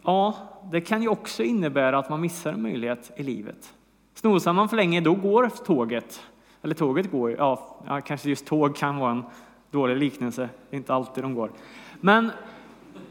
ja, 0.02 0.34
det 0.72 0.80
kan 0.80 1.02
ju 1.02 1.08
också 1.08 1.42
innebära 1.42 1.98
att 1.98 2.10
man 2.10 2.20
missar 2.20 2.52
en 2.52 2.62
möjlighet 2.62 3.10
i 3.16 3.22
livet. 3.22 3.74
Snosar 4.14 4.52
man 4.52 4.68
för 4.68 4.76
länge, 4.76 5.00
då 5.00 5.14
går 5.14 5.48
tåget. 5.48 6.22
Eller 6.62 6.74
tåget 6.74 7.10
går 7.10 7.30
ju, 7.30 7.36
ja, 7.36 8.00
kanske 8.04 8.28
just 8.28 8.46
tåg 8.46 8.76
kan 8.76 8.96
vara 8.96 9.10
en 9.10 9.24
dålig 9.70 9.96
liknelse, 9.96 10.48
det 10.70 10.76
är 10.76 10.78
inte 10.78 10.94
alltid 10.94 11.24
de 11.24 11.34
går. 11.34 11.50
Men 12.00 12.30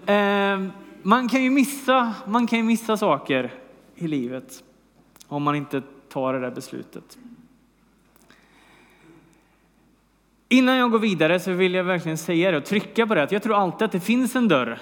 eh, 0.06 0.71
man 1.01 1.30
kan 1.30 1.44
ju 1.44 1.50
missa, 1.50 2.13
man 2.27 2.48
kan 2.48 2.59
ju 2.59 2.63
missa 2.65 2.98
saker 2.98 3.54
i 3.95 4.07
livet 4.07 4.63
om 5.27 5.44
man 5.44 5.56
inte 5.56 5.81
tar 6.09 6.33
det 6.33 6.40
där 6.40 6.52
beslutet. 6.52 7.18
Innan 10.49 10.76
jag 10.76 10.92
går 10.92 10.99
vidare 10.99 11.40
så 11.40 11.52
vill 11.52 11.73
jag 11.73 11.83
verkligen 11.83 12.18
säga 12.18 12.52
det 12.52 12.57
och 12.57 12.66
trycka 12.66 13.07
på 13.07 13.16
det 13.16 13.23
att 13.23 13.31
jag 13.31 13.44
tror 13.44 13.56
alltid 13.56 13.85
att 13.85 13.92
det 13.92 13.99
finns 13.99 14.35
en 14.35 14.47
dörr 14.47 14.80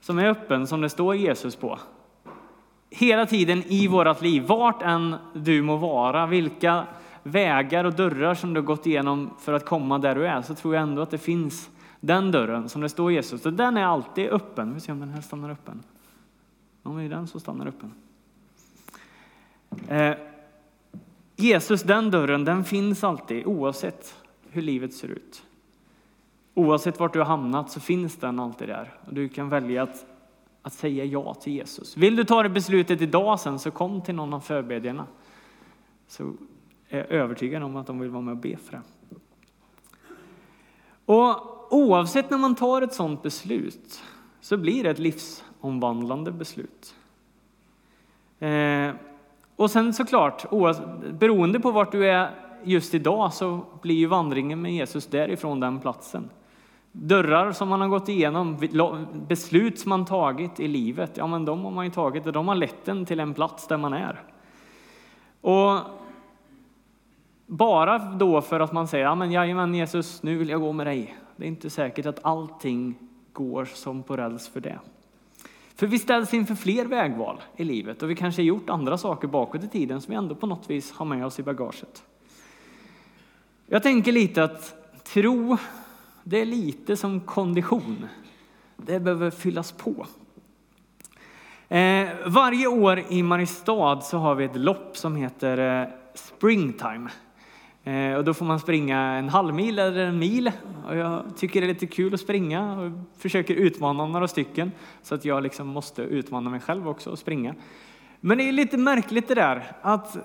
som 0.00 0.18
är 0.18 0.24
öppen 0.24 0.66
som 0.66 0.80
det 0.80 0.88
står 0.88 1.14
Jesus 1.14 1.56
på. 1.56 1.78
Hela 2.90 3.26
tiden 3.26 3.62
i 3.66 3.88
vårt 3.88 4.22
liv, 4.22 4.42
vart 4.42 4.82
än 4.82 5.16
du 5.32 5.62
må 5.62 5.76
vara, 5.76 6.26
vilka 6.26 6.86
vägar 7.22 7.84
och 7.84 7.94
dörrar 7.94 8.34
som 8.34 8.54
du 8.54 8.60
har 8.60 8.66
gått 8.66 8.86
igenom 8.86 9.30
för 9.38 9.52
att 9.52 9.64
komma 9.64 9.98
där 9.98 10.14
du 10.14 10.26
är, 10.26 10.42
så 10.42 10.54
tror 10.54 10.74
jag 10.74 10.82
ändå 10.82 11.02
att 11.02 11.10
det 11.10 11.18
finns 11.18 11.70
den 12.00 12.32
dörren 12.32 12.68
som 12.68 12.80
det 12.80 12.88
står 12.88 13.12
Jesus, 13.12 13.42
så 13.42 13.50
den 13.50 13.76
är 13.76 13.84
alltid 13.84 14.28
öppen. 14.28 14.74
Vi 14.74 14.80
ser 14.80 14.92
om 14.92 15.00
den 15.00 15.08
här 15.08 15.20
stannar 15.20 15.50
öppen. 15.50 15.82
Om 16.82 16.96
det 16.96 17.04
är 17.04 17.08
den 17.08 17.26
som 17.26 17.40
stannar 17.40 17.66
öppen. 17.66 17.94
Eh, 19.88 20.14
Jesus, 21.36 21.82
den 21.82 22.10
dörren, 22.10 22.44
den 22.44 22.64
finns 22.64 23.04
alltid 23.04 23.46
oavsett 23.46 24.14
hur 24.50 24.62
livet 24.62 24.94
ser 24.94 25.08
ut. 25.08 25.42
Oavsett 26.54 27.00
vart 27.00 27.12
du 27.12 27.18
har 27.18 27.26
hamnat 27.26 27.70
så 27.70 27.80
finns 27.80 28.16
den 28.16 28.40
alltid 28.40 28.68
där. 28.68 28.94
Och 29.06 29.14
du 29.14 29.28
kan 29.28 29.48
välja 29.48 29.82
att, 29.82 30.06
att 30.62 30.72
säga 30.72 31.04
ja 31.04 31.34
till 31.34 31.52
Jesus. 31.52 31.96
Vill 31.96 32.16
du 32.16 32.24
ta 32.24 32.42
det 32.42 32.48
beslutet 32.48 33.00
idag 33.00 33.40
sen 33.40 33.58
så 33.58 33.70
kom 33.70 34.00
till 34.00 34.14
någon 34.14 34.34
av 34.34 34.40
förbedjarna. 34.40 35.06
Så 36.08 36.32
är 36.88 37.12
övertygad 37.12 37.62
om 37.62 37.76
att 37.76 37.86
de 37.86 37.98
vill 37.98 38.10
vara 38.10 38.22
med 38.22 38.32
och 38.32 38.38
be 38.38 38.56
för 38.56 38.72
det. 38.72 38.82
Och 41.04 41.72
oavsett 41.72 42.30
när 42.30 42.38
man 42.38 42.54
tar 42.54 42.82
ett 42.82 42.94
sådant 42.94 43.22
beslut 43.22 44.02
så 44.40 44.56
blir 44.56 44.84
det 44.84 44.90
ett 44.90 44.98
livsomvandlande 44.98 46.32
beslut. 46.32 46.94
Eh, 48.38 48.90
och 49.56 49.70
sen 49.70 49.94
såklart, 49.94 50.50
beroende 51.18 51.60
på 51.60 51.70
vart 51.70 51.92
du 51.92 52.06
är 52.06 52.30
just 52.64 52.94
idag 52.94 53.32
så 53.32 53.60
blir 53.82 53.94
ju 53.94 54.06
vandringen 54.06 54.62
med 54.62 54.72
Jesus 54.72 55.06
därifrån 55.06 55.60
den 55.60 55.80
platsen. 55.80 56.30
Dörrar 56.92 57.52
som 57.52 57.68
man 57.68 57.80
har 57.80 57.88
gått 57.88 58.08
igenom, 58.08 58.56
beslut 59.28 59.78
som 59.78 59.88
man 59.88 60.04
tagit 60.04 60.60
i 60.60 60.68
livet, 60.68 61.16
ja 61.16 61.26
men 61.26 61.44
de 61.44 61.64
har 61.64 61.70
man 61.70 61.84
ju 61.84 61.90
tagit 61.90 62.26
och 62.26 62.32
de 62.32 62.48
har 62.48 62.54
lett 62.54 62.88
en 62.88 63.06
till 63.06 63.20
en 63.20 63.34
plats 63.34 63.66
där 63.66 63.76
man 63.76 63.92
är. 63.92 64.22
Och 65.40 65.80
bara 67.50 67.98
då 67.98 68.40
för 68.40 68.60
att 68.60 68.72
man 68.72 68.88
säger, 68.88 69.04
ja 69.04 69.14
men 69.14 69.32
jajamän 69.32 69.74
Jesus, 69.74 70.22
nu 70.22 70.36
vill 70.36 70.48
jag 70.48 70.60
gå 70.60 70.72
med 70.72 70.86
dig. 70.86 71.16
Det 71.36 71.44
är 71.44 71.48
inte 71.48 71.70
säkert 71.70 72.06
att 72.06 72.24
allting 72.24 72.94
går 73.32 73.64
som 73.64 74.02
på 74.02 74.16
räls 74.16 74.48
för 74.48 74.60
det. 74.60 74.78
För 75.74 75.86
vi 75.86 75.98
ställs 75.98 76.34
inför 76.34 76.54
fler 76.54 76.84
vägval 76.84 77.40
i 77.56 77.64
livet 77.64 78.02
och 78.02 78.10
vi 78.10 78.14
kanske 78.14 78.42
har 78.42 78.46
gjort 78.46 78.70
andra 78.70 78.98
saker 78.98 79.28
bakåt 79.28 79.64
i 79.64 79.68
tiden 79.68 80.00
som 80.00 80.10
vi 80.10 80.16
ändå 80.16 80.34
på 80.34 80.46
något 80.46 80.70
vis 80.70 80.92
har 80.92 81.06
med 81.06 81.26
oss 81.26 81.38
i 81.38 81.42
bagaget. 81.42 82.02
Jag 83.66 83.82
tänker 83.82 84.12
lite 84.12 84.44
att 84.44 84.74
tro, 85.04 85.56
det 86.24 86.40
är 86.40 86.46
lite 86.46 86.96
som 86.96 87.20
kondition. 87.20 88.06
Det 88.76 89.00
behöver 89.00 89.30
fyllas 89.30 89.72
på. 89.72 90.06
Eh, 91.68 92.08
varje 92.26 92.66
år 92.66 93.02
i 93.08 93.22
Mariestad 93.22 94.00
så 94.00 94.18
har 94.18 94.34
vi 94.34 94.44
ett 94.44 94.56
lopp 94.56 94.96
som 94.96 95.16
heter 95.16 95.82
eh, 95.82 95.88
Springtime. 96.14 97.10
Eh, 97.84 98.14
och 98.14 98.24
då 98.24 98.34
får 98.34 98.44
man 98.44 98.60
springa 98.60 98.98
en 98.98 99.28
halvmil 99.28 99.78
eller 99.78 100.06
en 100.06 100.18
mil. 100.18 100.52
Och 100.88 100.96
jag 100.96 101.24
tycker 101.36 101.60
det 101.60 101.66
är 101.66 101.68
lite 101.68 101.86
kul 101.86 102.14
att 102.14 102.20
springa 102.20 102.80
och 102.80 102.92
försöker 103.18 103.54
utmana 103.54 104.06
några 104.06 104.28
stycken 104.28 104.72
så 105.02 105.14
att 105.14 105.24
jag 105.24 105.42
liksom 105.42 105.66
måste 105.66 106.02
utmana 106.02 106.50
mig 106.50 106.60
själv 106.60 106.88
också 106.88 107.10
och 107.10 107.18
springa. 107.18 107.54
Men 108.20 108.38
det 108.38 108.48
är 108.48 108.52
lite 108.52 108.76
märkligt 108.76 109.28
det 109.28 109.34
där 109.34 109.72
att, 109.82 110.16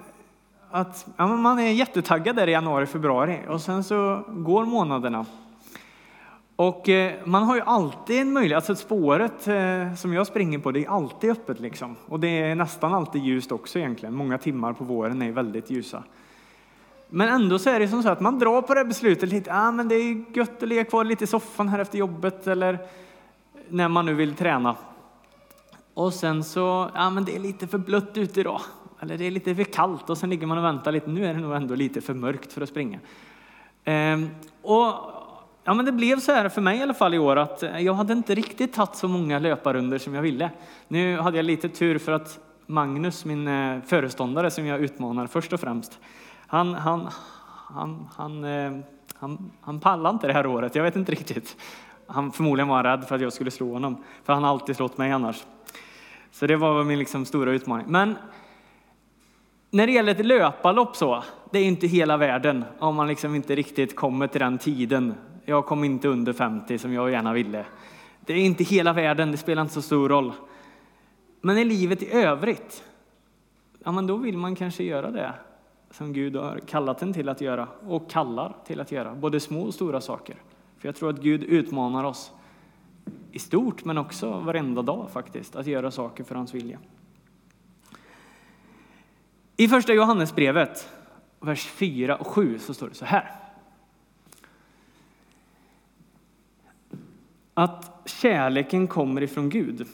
att 0.72 1.08
ja, 1.18 1.28
man 1.28 1.60
är 1.60 1.72
jättetaggad 1.72 2.36
där 2.36 2.48
i 2.48 2.52
januari, 2.52 2.86
februari 2.86 3.40
och 3.48 3.62
sen 3.62 3.84
så 3.84 4.24
går 4.28 4.66
månaderna. 4.66 5.26
Och 6.56 6.90
eh, 6.90 7.14
man 7.24 7.44
har 7.44 7.56
ju 7.56 7.62
alltid 7.62 8.22
en 8.22 8.34
möjlighet, 8.34 8.56
alltså 8.56 8.76
spåret 8.76 9.48
eh, 9.48 9.94
som 9.96 10.14
jag 10.14 10.28
springer 10.28 10.60
på, 10.60 10.72
det 10.72 10.86
är 10.86 10.90
alltid 10.90 11.32
öppet 11.32 11.60
liksom. 11.60 11.96
Och 12.06 12.20
det 12.20 12.28
är 12.28 12.56
nästan 12.56 12.94
alltid 12.94 13.24
ljust 13.24 13.52
också 13.52 13.80
egentligen. 13.80 14.16
Många 14.16 14.38
timmar 14.38 14.74
på 14.74 14.84
våren 14.84 15.22
är 15.22 15.32
väldigt 15.32 15.70
ljusa. 15.70 16.04
Men 17.16 17.30
ändå 17.30 17.60
så 17.60 17.70
är 17.70 17.80
det 17.80 17.88
som 17.88 18.04
så 18.04 18.10
att 18.10 18.20
man 18.20 18.40
drar 18.40 18.62
på 18.62 18.74
det 18.74 18.86
beslutet 18.86 19.30
lite, 19.30 19.54
ah, 19.54 19.72
men 19.72 19.88
det 19.88 19.96
är 19.96 20.38
gött 20.38 20.64
att 20.64 20.70
ligga 20.70 20.86
kvar 20.86 21.04
lite 21.04 21.24
i 21.24 21.28
soffan 21.28 21.70
här 21.70 21.80
efter 21.80 21.98
jobbet 21.98 22.48
eller 22.48 22.80
när 23.70 23.88
man 23.88 24.06
nu 24.06 24.14
vill 24.14 24.36
träna. 24.36 24.76
Och 25.94 26.14
sen 26.14 26.44
så, 26.44 26.90
ja 26.94 27.10
men 27.10 27.26
det 27.26 27.36
är 27.36 27.40
lite 27.40 27.68
för 27.68 27.78
blött 27.78 28.18
ute 28.18 28.40
idag. 28.40 28.62
Eller 29.00 29.18
det 29.18 29.28
är 29.28 29.32
lite 29.32 29.56
för 29.56 29.64
kallt 29.64 30.10
och 30.10 30.18
sen 30.18 30.30
ligger 30.30 30.48
man 30.48 30.58
och 30.58 30.64
väntar 30.64 30.92
lite. 30.92 31.10
Nu 31.10 31.26
är 31.26 31.34
det 31.34 31.40
nog 31.40 31.56
ändå 31.56 31.76
lite 31.76 32.02
för 32.02 32.14
mörkt 32.14 32.54
för 32.54 32.62
att 32.62 32.70
springa. 32.70 33.00
Ehm, 33.84 34.30
och 34.62 34.94
ja, 35.64 35.74
men 35.74 35.86
det 35.86 35.92
blev 35.92 36.20
så 36.20 36.32
här 36.32 36.50
för 36.50 36.62
mig 36.62 36.80
i 36.80 36.82
alla 36.82 36.94
fall 36.94 37.14
i 37.14 37.20
år 37.20 37.36
att 37.36 37.64
eh, 37.64 37.80
jag 37.80 37.94
hade 37.94 38.14
inte 38.14 38.36
riktigt 38.36 38.74
tagit 38.74 38.96
så 38.96 39.08
många 39.08 39.40
löparunder 39.40 39.98
som 39.98 40.14
jag 40.14 40.22
ville. 40.22 40.50
Nu 40.88 41.18
hade 41.18 41.38
jag 41.38 41.46
lite 41.46 41.70
tur 41.70 41.98
för 41.98 42.12
att 42.12 42.40
Magnus, 42.66 43.26
min 43.26 43.48
eh, 43.48 43.82
föreståndare 43.82 44.52
som 44.52 44.66
jag 44.66 44.80
utmanar 44.80 45.28
först 45.28 45.54
och 45.54 45.60
främst, 45.60 46.00
han, 46.54 46.74
han, 46.74 47.10
han, 47.74 48.08
han, 48.16 48.44
eh, 48.44 48.72
han, 49.16 49.52
han 49.62 49.80
pallade 49.80 50.14
inte 50.14 50.28
det 50.28 50.34
här 50.34 50.46
året. 50.46 50.76
Jag 50.76 50.84
vet 50.84 50.96
inte 50.96 51.12
riktigt. 51.12 51.58
Han 52.08 52.32
förmodligen 52.32 52.68
var 52.68 52.84
rädd 52.84 53.06
för 53.08 53.16
att 53.16 53.22
jag 53.22 53.34
skulle 53.34 53.52
slå 53.52 53.74
honom, 53.74 54.04
för 54.24 54.34
han 54.34 54.44
har 54.44 54.50
alltid 54.50 54.76
slått 54.76 54.98
mig 54.98 55.12
annars. 55.12 55.44
Så 56.32 56.48
det 56.48 56.56
var 56.56 56.84
min 56.84 57.00
liksom 57.00 57.26
stora 57.26 57.52
utmaning. 57.52 57.86
Men 57.90 58.16
när 59.70 59.88
det 59.88 59.94
gäller 59.94 60.12
ett 60.12 60.26
löparlopp 60.26 60.96
så, 60.96 61.24
det 61.52 61.60
är 61.60 61.66
inte 61.66 61.88
hela 61.88 62.18
världen 62.18 62.66
om 62.80 62.96
man 62.96 63.08
liksom 63.08 63.36
inte 63.36 63.56
riktigt 63.56 63.96
kommer 63.96 64.28
till 64.28 64.42
den 64.42 64.58
tiden. 64.58 65.14
Jag 65.46 65.66
kom 65.66 65.84
inte 65.84 66.08
under 66.08 66.34
50 66.34 66.78
som 66.78 66.94
jag 66.94 67.12
gärna 67.12 67.34
ville. 67.34 67.66
Det 68.26 68.34
är 68.34 68.38
inte 68.38 68.64
hela 68.64 68.94
världen, 68.94 69.32
det 69.32 69.38
spelar 69.38 69.62
inte 69.62 69.74
så 69.74 69.82
stor 69.82 70.10
roll. 70.10 70.34
Men 71.42 71.58
i 71.58 71.66
livet 71.66 72.04
i 72.04 72.12
övrigt, 72.12 72.84
ja 73.84 73.92
men 73.92 74.08
då 74.08 74.18
vill 74.18 74.38
man 74.38 74.56
kanske 74.56 74.84
göra 74.84 75.12
det 75.12 75.34
som 75.94 76.14
Gud 76.14 76.36
har 76.36 76.60
kallat 76.60 77.02
en 77.02 77.14
till 77.14 77.30
att 77.30 77.42
göra 77.42 77.68
och 77.88 78.10
kallar 78.10 78.56
till 78.66 78.80
att 78.80 78.92
göra, 78.92 79.16
både 79.16 79.40
små 79.40 79.62
och 79.62 79.74
stora 79.74 80.02
saker. 80.02 80.36
För 80.78 80.88
jag 80.88 80.96
tror 80.96 81.10
att 81.10 81.22
Gud 81.22 81.44
utmanar 81.44 82.04
oss 82.04 82.32
i 83.32 83.40
stort, 83.40 83.86
men 83.86 83.98
också 83.98 84.40
varenda 84.40 84.82
dag 84.82 85.10
faktiskt, 85.12 85.56
att 85.56 85.68
göra 85.68 85.92
saker 85.92 86.24
för 86.24 86.36
hans 86.36 86.54
vilja. 86.54 86.80
I 89.58 89.68
första 89.68 89.94
Johannesbrevet, 89.94 90.90
vers 91.40 91.66
4 91.66 92.16
och 92.16 92.28
7, 92.28 92.60
så 92.60 92.74
står 92.74 92.90
det 92.90 92.96
så 92.96 93.06
här. 93.06 93.32
Att 97.54 98.02
kärleken 98.06 98.88
kommer 98.88 99.22
ifrån 99.22 99.50
Gud. 99.50 99.88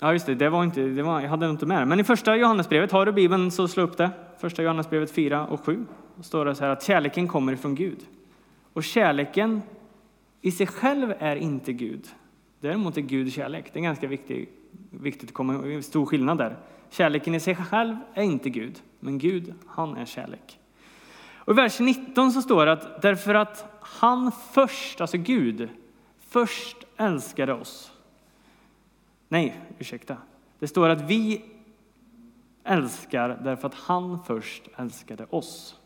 Ja, 0.00 0.12
just 0.12 0.26
det, 0.26 0.34
det 0.34 0.48
var 0.48 0.64
inte, 0.64 0.80
det 0.80 1.02
var, 1.02 1.20
jag 1.20 1.28
hade 1.28 1.50
inte 1.50 1.66
med 1.66 1.82
det. 1.82 1.86
Men 1.86 2.00
i 2.00 2.04
första 2.04 2.36
Johannesbrevet, 2.36 2.92
har 2.92 3.06
du 3.06 3.12
Bibeln 3.12 3.50
så 3.50 3.68
slå 3.68 3.82
upp 3.82 3.96
det. 3.96 4.10
Första 4.38 4.62
Johannesbrevet 4.62 5.10
4 5.10 5.46
och 5.46 5.60
7. 5.60 5.86
Då 6.16 6.22
står 6.22 6.44
det 6.44 6.54
så 6.54 6.64
här 6.64 6.70
att 6.70 6.82
kärleken 6.82 7.28
kommer 7.28 7.52
ifrån 7.52 7.74
Gud. 7.74 7.98
Och 8.72 8.84
kärleken 8.84 9.62
i 10.40 10.50
sig 10.50 10.66
själv 10.66 11.14
är 11.18 11.36
inte 11.36 11.72
Gud. 11.72 12.06
Däremot 12.60 12.96
är 12.96 13.00
Gud 13.00 13.32
kärlek. 13.32 13.70
Det 13.72 13.78
är 13.78 13.82
ganska 13.82 14.06
viktig, 14.06 14.48
viktigt 14.90 15.28
att 15.28 15.34
komma 15.34 15.54
ihåg. 15.54 15.84
Stor 15.84 16.06
skillnad 16.06 16.38
där. 16.38 16.56
Kärleken 16.90 17.34
i 17.34 17.40
sig 17.40 17.56
själv 17.56 17.96
är 18.14 18.22
inte 18.22 18.50
Gud, 18.50 18.82
men 19.00 19.18
Gud, 19.18 19.54
han 19.66 19.96
är 19.96 20.04
kärlek. 20.04 20.58
Och 21.34 21.52
I 21.52 21.56
vers 21.56 21.80
19 21.80 22.32
så 22.32 22.42
står 22.42 22.66
det 22.66 22.72
att 22.72 23.02
därför 23.02 23.34
att 23.34 23.80
han 23.80 24.32
först, 24.52 25.00
alltså 25.00 25.16
Gud, 25.18 25.68
först 26.28 26.76
älskade 26.96 27.52
oss. 27.52 27.92
Nej, 29.34 29.60
ursäkta. 29.78 30.16
Det 30.58 30.68
står 30.68 30.88
att 30.88 31.00
vi 31.00 31.44
älskar 32.64 33.40
därför 33.44 33.66
att 33.66 33.74
han 33.74 34.18
först 34.24 34.62
älskade 34.76 35.26
oss. 35.30 35.76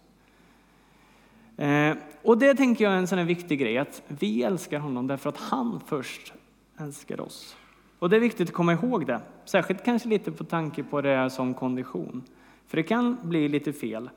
Eh, 1.57 1.97
och 2.23 2.39
det 2.39 2.55
tänker 2.55 2.85
jag 2.85 2.93
är 2.93 2.97
en 2.97 3.07
sån 3.07 3.19
här 3.19 3.25
viktig 3.25 3.59
grej, 3.59 3.79
att 3.79 4.03
vi 4.09 4.43
älskar 4.43 4.79
honom 4.79 5.07
därför 5.07 5.29
att 5.29 5.37
han 5.37 5.81
först 5.87 6.33
älskar 6.79 7.21
oss. 7.21 7.57
Och 7.99 8.11
det 8.11 8.17
är 8.17 8.21
viktigt 8.21 8.49
att 8.49 8.55
komma 8.55 8.73
ihåg 8.73 9.07
det, 9.07 9.21
särskilt 9.45 9.85
kanske 9.85 10.09
lite 10.09 10.33
på 10.33 10.45
tanke 10.45 10.83
på 10.83 11.01
det 11.01 11.31
som 11.31 11.55
kondition. 11.55 12.23
För 12.67 12.77
det 12.77 12.83
kan 12.83 13.19
bli 13.23 13.49
lite 13.49 13.73
fel. 13.73 14.11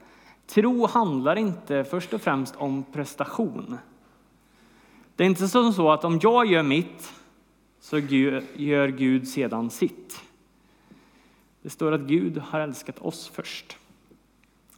Tro 0.47 0.85
handlar 0.85 1.35
inte 1.35 1.83
först 1.83 2.13
och 2.13 2.21
främst 2.21 2.55
om 2.55 2.83
prestation. 2.83 3.77
Det 5.15 5.23
är 5.23 5.27
inte 5.27 5.47
som 5.47 5.73
så 5.73 5.91
att 5.91 6.03
om 6.03 6.19
jag 6.23 6.45
gör 6.45 6.63
mitt 6.63 7.20
så 7.81 7.99
gör 7.99 8.87
Gud 8.87 9.27
sedan 9.27 9.69
sitt. 9.69 10.21
Det 11.61 11.69
står 11.69 11.91
att 11.91 12.01
Gud 12.01 12.37
har 12.37 12.59
älskat 12.59 12.99
oss 12.99 13.27
först. 13.27 13.77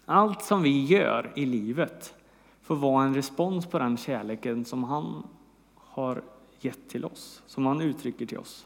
Allt 0.06 0.44
som 0.44 0.64
vi 0.64 0.86
gör 0.86 1.32
i 1.36 1.46
livet 1.46 2.14
får 2.62 2.76
vara 2.76 3.06
en 3.06 3.16
respons 3.16 3.66
på 3.66 3.80
den 3.80 3.98
kärleken 3.98 4.66
som 4.66 4.84
han 4.84 5.28
har 5.76 6.22
gett 6.60 6.90
till 6.90 7.06
oss, 7.06 7.42
som 7.46 7.66
han 7.66 7.82
uttrycker 7.82 8.26
till 8.26 8.38
oss. 8.38 8.66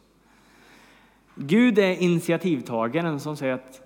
Gud 1.35 1.79
är 1.79 2.01
initiativtagaren 2.01 3.19
som 3.19 3.37
säger 3.37 3.53
att 3.53 3.81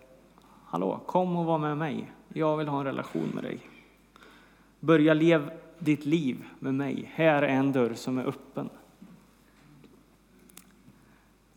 Hallå, 0.66 1.00
kom 1.06 1.36
och 1.36 1.46
var 1.46 1.58
med 1.58 1.78
mig. 1.78 2.12
Jag 2.34 2.58
vill 2.58 2.68
ha 2.68 2.80
en 2.80 2.86
relation 2.86 3.32
med 3.34 3.44
dig. 3.44 3.60
Börja 4.80 5.14
leva 5.14 5.52
ditt 5.80 6.06
liv 6.06 6.44
med 6.60 6.74
mig. 6.74 7.12
Här 7.14 7.42
är 7.42 7.48
en 7.48 7.72
dörr 7.72 7.94
som 7.94 8.18
är 8.18 8.26
öppen. 8.26 8.70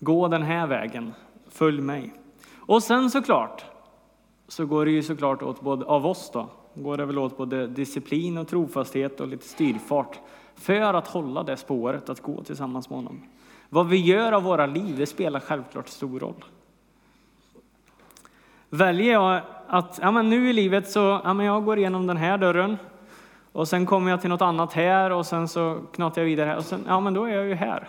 Gå 0.05 0.29
den 0.29 0.43
här 0.43 0.67
vägen. 0.67 1.15
Följ 1.49 1.81
mig. 1.81 2.15
Och 2.57 2.83
sen 2.83 3.11
såklart 3.11 3.65
så 4.49 4.67
går 4.67 4.85
det 4.85 4.91
ju 4.91 5.03
såklart 5.03 5.43
åt 5.43 5.61
både 5.61 5.85
av 5.85 6.07
oss 6.07 6.31
då, 6.33 6.49
går 6.75 6.97
det 6.97 7.05
väl 7.05 7.19
åt 7.19 7.37
både 7.37 7.67
disciplin 7.67 8.39
och 8.39 8.49
trofasthet 8.49 9.21
och 9.21 9.29
lite 9.29 9.49
styrfart 9.49 10.21
för 10.55 10.95
att 10.95 11.09
hålla 11.09 11.43
det 11.43 11.57
spåret, 11.57 12.09
att 12.09 12.21
gå 12.21 12.43
tillsammans 12.43 12.91
med 12.91 12.99
honom. 12.99 13.23
Vad 13.69 13.89
vi 13.89 13.97
gör 13.97 14.33
av 14.33 14.43
våra 14.43 14.67
liv, 14.67 14.97
det 14.99 15.07
spelar 15.07 15.41
självklart 15.41 15.89
stor 15.89 16.21
roll. 16.21 16.45
Väljer 18.71 19.13
jag 19.13 19.41
att 19.67 19.99
ja, 20.03 20.11
men 20.11 20.31
nu 20.31 20.51
i 20.51 20.53
livet 20.53 20.91
så 20.91 21.21
ja, 21.25 21.35
men 21.35 21.47
jag 21.47 21.65
går 21.65 21.79
igenom 21.79 22.07
den 22.07 22.17
här 22.17 22.39
dörren 22.39 22.77
och 23.53 23.69
sen 23.69 23.87
kommer 23.87 24.11
jag 24.11 24.21
till 24.21 24.31
något 24.31 24.43
annat 24.43 24.73
här 24.73 25.13
och 25.13 25.27
sen 25.27 25.49
så 25.49 25.81
knatar 25.93 26.23
jag 26.23 26.27
vidare 26.27 26.49
här 26.49 26.57
och 26.57 26.65
sen, 26.65 26.85
ja 26.87 27.01
men 27.01 27.15
då 27.15 27.25
är 27.25 27.35
jag 27.35 27.47
ju 27.47 27.55
här. 27.55 27.89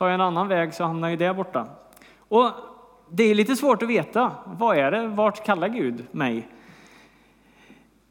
Tar 0.00 0.06
jag 0.06 0.14
en 0.14 0.20
annan 0.20 0.48
väg 0.48 0.74
så 0.74 0.84
hamnar 0.84 1.08
jag 1.08 1.18
där 1.18 1.34
borta. 1.34 1.66
Och 2.18 2.50
det 3.10 3.24
är 3.24 3.34
lite 3.34 3.56
svårt 3.56 3.82
att 3.82 3.88
veta, 3.88 4.32
vad 4.46 4.76
är 4.76 4.90
det, 4.90 5.08
vart 5.08 5.44
kallar 5.44 5.68
Gud 5.68 6.06
mig? 6.10 6.48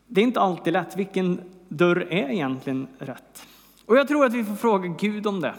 Det 0.08 0.22
är 0.22 0.26
inte 0.26 0.40
alltid 0.40 0.74
lätt, 0.74 0.96
vilken 0.96 1.42
dörr 1.68 2.08
är 2.10 2.30
egentligen 2.30 2.88
rätt? 3.00 3.48
Och 3.86 3.98
jag 3.98 4.08
tror 4.08 4.26
att 4.26 4.34
vi 4.34 4.44
får 4.44 4.56
fråga 4.56 4.88
Gud 5.00 5.28
om 5.28 5.42
det. 5.42 5.54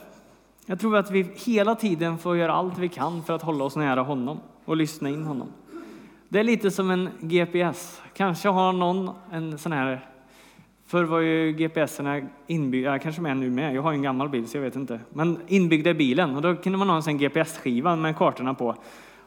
Jag 0.67 0.81
tror 0.81 0.97
att 0.97 1.11
vi 1.11 1.23
hela 1.47 1.75
tiden 1.75 2.19
får 2.19 2.37
göra 2.37 2.53
allt 2.53 2.79
vi 2.79 2.89
kan 2.89 3.23
för 3.23 3.35
att 3.35 3.43
hålla 3.43 3.65
oss 3.65 3.77
nära 3.77 4.03
honom 4.03 4.41
och 4.65 4.77
lyssna 4.77 5.09
in 5.09 5.25
honom. 5.25 5.49
Det 6.29 6.41
är 6.41 6.45
lite 6.45 6.71
som 6.71 6.91
en 6.91 7.09
GPS. 7.21 8.03
Kanske 8.15 8.49
har 8.49 8.73
någon 8.73 9.11
en 9.33 9.59
sån 9.59 9.73
här 9.73 10.09
Förr 10.91 11.05
var 11.05 11.21
ju 11.21 11.53
GPSerna 11.53 12.21
inbyggda, 12.47 12.99
kanske 12.99 13.23
med 13.23 13.37
nu 13.37 13.51
med, 13.51 13.75
jag 13.75 13.83
har 13.83 13.93
en 13.93 14.03
gammal 14.03 14.29
bil 14.29 14.49
så 14.49 14.57
jag 14.57 14.63
vet 14.63 14.77
inte, 14.77 15.01
men 15.11 15.39
inbyggda 15.47 15.91
i 15.91 15.95
bilen 15.95 16.37
och 16.37 16.43
då 16.43 16.57
kunde 16.57 16.79
man 16.79 16.89
ha 16.89 16.97
en 16.97 17.03
sån 17.03 17.19
GPS-skiva 17.19 17.97
med 17.97 18.17
kartorna 18.17 18.55
på. 18.55 18.75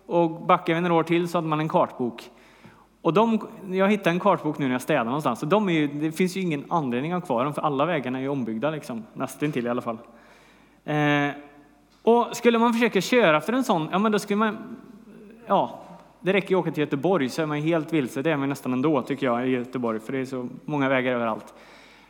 Och 0.05 0.29
backar 0.29 0.75
vi 0.75 0.81
några 0.81 0.93
år 0.93 1.03
till 1.03 1.27
så 1.27 1.37
hade 1.37 1.47
man 1.47 1.59
en 1.59 1.69
kartbok. 1.69 2.29
Och 3.01 3.13
de, 3.13 3.47
jag 3.71 3.91
hittade 3.91 4.09
en 4.09 4.19
kartbok 4.19 4.57
nu 4.57 4.65
när 4.65 4.71
jag 4.71 4.81
städade 4.81 5.05
någonstans, 5.05 5.43
och 5.43 5.49
de 5.49 5.69
är 5.69 5.73
ju, 5.73 5.87
det 5.87 6.11
finns 6.11 6.37
ju 6.37 6.41
ingen 6.41 6.65
anledning 6.69 7.11
att 7.11 7.21
ha 7.21 7.25
kvar 7.25 7.43
dem 7.43 7.53
för 7.53 7.61
alla 7.61 7.85
vägarna 7.85 8.17
är 8.17 8.21
ju 8.21 8.29
ombyggda, 8.29 8.69
liksom, 8.69 9.03
nästintill 9.13 9.65
i 9.65 9.69
alla 9.69 9.81
fall. 9.81 9.97
Eh, 10.85 11.29
och 12.01 12.35
skulle 12.37 12.59
man 12.59 12.73
försöka 12.73 13.01
köra 13.01 13.37
efter 13.37 13.53
en 13.53 13.63
sån, 13.63 13.89
ja 13.91 13.99
men 13.99 14.11
då 14.11 14.19
skulle 14.19 14.37
man, 14.37 14.57
ja, 15.47 15.83
det 16.23 16.33
räcker 16.33 16.49
ju 16.49 16.55
att 16.55 16.61
åka 16.61 16.71
till 16.71 16.81
Göteborg 16.83 17.29
så 17.29 17.41
är 17.41 17.45
man 17.45 17.57
helt 17.57 17.93
vilse, 17.93 18.21
det 18.21 18.31
är 18.31 18.37
man 18.37 18.49
nästan 18.49 18.73
ändå 18.73 19.01
tycker 19.01 19.25
jag 19.25 19.47
i 19.47 19.51
Göteborg, 19.51 19.99
för 19.99 20.13
det 20.13 20.19
är 20.19 20.25
så 20.25 20.49
många 20.65 20.89
vägar 20.89 21.13
överallt. 21.13 21.53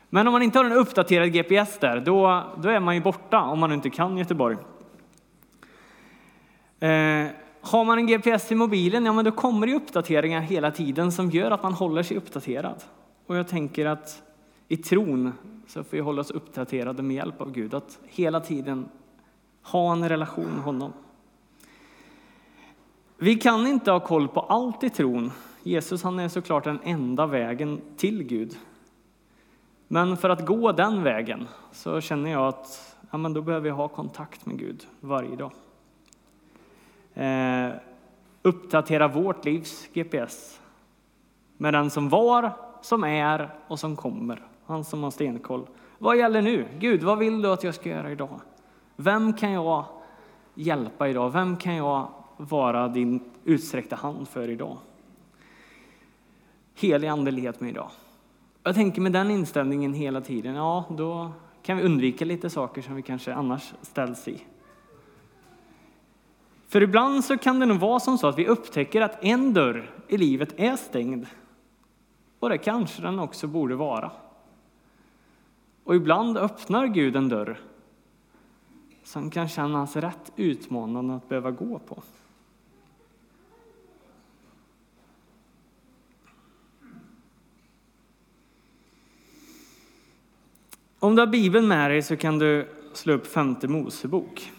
Men 0.10 0.27
om 0.27 0.32
man 0.32 0.41
inte 0.41 0.60
har 0.60 0.65
en 0.65 0.72
uppdaterad 0.72 1.34
GPS 1.34 1.79
där, 1.79 2.00
då, 2.00 2.43
då 2.58 2.70
är 2.70 2.79
man 2.79 2.96
ju 2.96 3.01
borta 3.01 3.41
om 3.41 3.60
man 3.60 3.72
inte 3.72 3.89
kan 3.89 4.17
Göteborg. 4.17 4.58
Eh, 6.79 7.27
har 7.62 7.86
man 7.86 7.98
en 7.98 8.08
GPS 8.08 8.51
i 8.51 8.55
mobilen, 8.55 9.05
ja 9.05 9.13
men 9.13 9.25
då 9.25 9.32
kommer 9.32 9.67
det 9.67 9.74
uppdateringar 9.74 10.41
hela 10.41 10.72
tiden 10.72 11.12
som 11.12 11.29
gör 11.29 11.51
att 11.51 11.63
man 11.63 11.74
håller 11.74 12.03
sig 12.03 12.17
uppdaterad. 12.17 12.84
Och 13.27 13.36
jag 13.36 13.48
tänker 13.48 13.86
att 13.86 14.22
i 14.67 14.77
tron 14.77 15.32
så 15.67 15.84
får 15.84 15.98
vi 15.98 16.00
hålla 16.00 16.22
oss 16.22 16.32
uppdaterade 16.32 17.03
med 17.03 17.15
hjälp 17.15 17.41
av 17.41 17.51
Gud, 17.51 17.74
att 17.74 18.00
hela 18.05 18.39
tiden 18.39 18.89
ha 19.62 19.91
en 19.91 20.10
relation 20.10 20.50
med 20.55 20.63
honom. 20.63 20.93
Vi 23.24 23.36
kan 23.36 23.68
inte 23.68 23.92
ha 23.92 24.00
koll 24.00 24.27
på 24.27 24.39
allt 24.39 24.84
i 24.84 24.89
tron. 24.89 25.32
Jesus 25.63 26.03
han 26.03 26.20
är 26.20 26.27
såklart 26.27 26.63
den 26.63 26.80
enda 26.84 27.25
vägen 27.25 27.82
till 27.98 28.24
Gud. 28.24 28.58
Men 29.88 30.18
för 30.18 30.30
att 30.30 30.46
gå 30.46 30.72
den 30.72 31.03
vägen 31.03 31.48
så 31.72 32.01
känner 32.01 32.32
jag 32.32 32.48
att 32.48 32.98
ja, 33.12 33.18
men 33.18 33.34
då 33.34 33.42
behöver 33.42 33.68
jag 33.68 33.75
ha 33.75 33.88
kontakt 33.88 34.46
med 34.46 34.60
Gud 34.60 34.88
varje 35.00 35.36
dag. 35.36 35.51
Eh, 37.13 37.75
uppdatera 38.42 39.08
vårt 39.08 39.46
livs 39.46 39.88
GPS 39.94 40.62
med 41.58 41.74
den 41.74 41.89
som 41.89 42.10
var, 42.10 42.51
som 42.82 43.03
är 43.03 43.50
och 43.68 43.80
som 43.80 43.96
kommer. 43.96 44.42
Han 44.65 44.84
som 44.84 45.03
har 45.03 45.12
stenkoll. 45.12 45.68
Vad 45.98 46.18
gäller 46.18 46.42
nu? 46.42 46.65
Gud, 46.80 47.03
vad 47.03 47.18
vill 47.18 47.42
du 47.42 47.51
att 47.51 47.63
jag 47.63 47.75
ska 47.75 47.89
göra 47.89 48.12
idag? 48.12 48.39
Vem 48.96 49.34
kan 49.34 49.51
jag 49.51 49.86
hjälpa 50.53 51.10
idag? 51.10 51.30
Vem 51.30 51.58
kan 51.58 51.75
jag 51.75 52.08
vara 52.38 52.88
din 52.88 53.20
utsträckta 53.44 53.96
hand 53.96 54.28
för 54.28 54.50
idag? 54.50 54.78
Helig 56.75 57.08
andlighet 57.08 57.60
med 57.60 57.70
idag. 57.70 57.92
Jag 58.63 58.75
tänker 58.75 59.02
med 59.02 59.12
den 59.12 59.32
inställningen 59.32 59.94
hela 59.94 60.22
tiden, 60.22 60.56
ja, 60.56 60.86
då 60.90 61.32
kan 61.63 61.78
vi 61.78 61.84
undvika 61.84 62.25
lite 62.25 62.50
saker 62.50 62.82
som 62.82 62.96
vi 62.96 63.02
kanske 63.02 63.34
annars 63.34 63.74
ställs 63.82 64.28
i. 64.28 64.44
För 66.68 66.82
ibland 66.82 67.25
så 67.25 67.38
kan 67.38 67.60
det 67.60 67.66
nog 67.66 67.80
vara 67.80 68.00
som 68.00 68.18
så 68.18 68.28
att 68.28 68.38
vi 68.38 68.48
upptäcker 68.48 69.02
att 69.02 69.24
en 69.24 69.54
dörr 69.54 69.92
i 70.08 70.18
livet 70.18 70.54
är 70.58 70.75
stängd. 70.75 71.25
Och 72.40 72.50
det 72.50 72.58
kanske 72.58 73.02
den 73.02 73.20
också 73.20 73.48
borde 73.48 73.75
vara. 73.75 74.12
Och 75.84 75.96
ibland 75.96 76.38
öppnar 76.38 76.88
Gud 76.88 77.16
en 77.16 77.30
dörr 77.30 77.60
som 79.04 79.30
kan 79.30 79.50
kännas 79.50 79.96
rätt 79.96 80.32
utmanande 80.36 81.16
att 81.16 81.30
behöva 81.30 81.52
gå 81.52 81.80
på. 81.80 82.04
Om 91.04 91.16
du 91.16 91.22
har 91.22 91.28
Bibeln 91.28 91.68
med 91.68 91.92
dig 91.92 92.02
så 92.02 92.18
kan 92.18 92.40
du 92.40 92.68
slå 92.94 93.14
upp 93.14 93.28
femte 93.28 93.68
Mosebok 93.68 94.52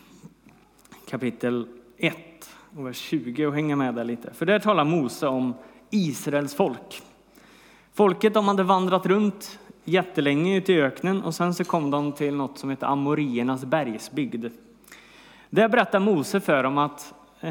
kapitel 1.08 1.66
1 1.98 2.16
och 2.76 2.86
vers 2.86 2.96
20 2.96 3.46
och 3.46 3.54
hänga 3.54 3.76
med 3.76 3.94
där 3.94 4.04
lite. 4.04 4.32
För 4.34 4.46
där 4.46 4.58
talar 4.58 4.84
Mose 4.84 5.26
om 5.26 5.54
Israels 5.90 6.54
folk. 6.54 7.02
Folket 7.94 8.34
de 8.34 8.48
hade 8.48 8.62
vandrat 8.62 9.06
runt 9.06 9.58
jättelänge 9.84 10.56
ute 10.56 10.72
i 10.72 10.82
öknen 10.82 11.22
och 11.22 11.34
sen 11.34 11.54
så 11.54 11.64
kom 11.64 11.90
de 11.90 12.12
till 12.12 12.34
något 12.34 12.58
som 12.58 12.70
heter 12.70 12.86
Amoriernas 12.86 13.64
bergsbygd. 13.64 14.46
Där 15.50 15.68
berättar 15.68 16.00
Mose 16.00 16.40
för 16.40 16.62
dem 16.62 16.78
att 16.78 17.14
eh, 17.40 17.50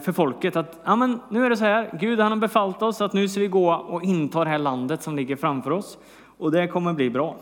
för 0.00 0.12
folket 0.12 0.56
att 0.56 0.80
ja, 0.84 0.96
men 0.96 1.20
nu 1.28 1.46
är 1.46 1.50
det 1.50 1.56
så 1.56 1.64
här, 1.64 1.98
Gud 2.00 2.20
han 2.20 2.32
har 2.32 2.38
befallt 2.38 2.82
oss 2.82 3.00
att 3.00 3.12
nu 3.12 3.28
ska 3.28 3.40
vi 3.40 3.48
gå 3.48 3.74
och 3.74 4.02
inta 4.02 4.44
det 4.44 4.50
här 4.50 4.58
landet 4.58 5.02
som 5.02 5.16
ligger 5.16 5.36
framför 5.36 5.70
oss 5.70 5.98
och 6.38 6.50
det 6.50 6.68
kommer 6.68 6.92
bli 6.92 7.10
bra. 7.10 7.36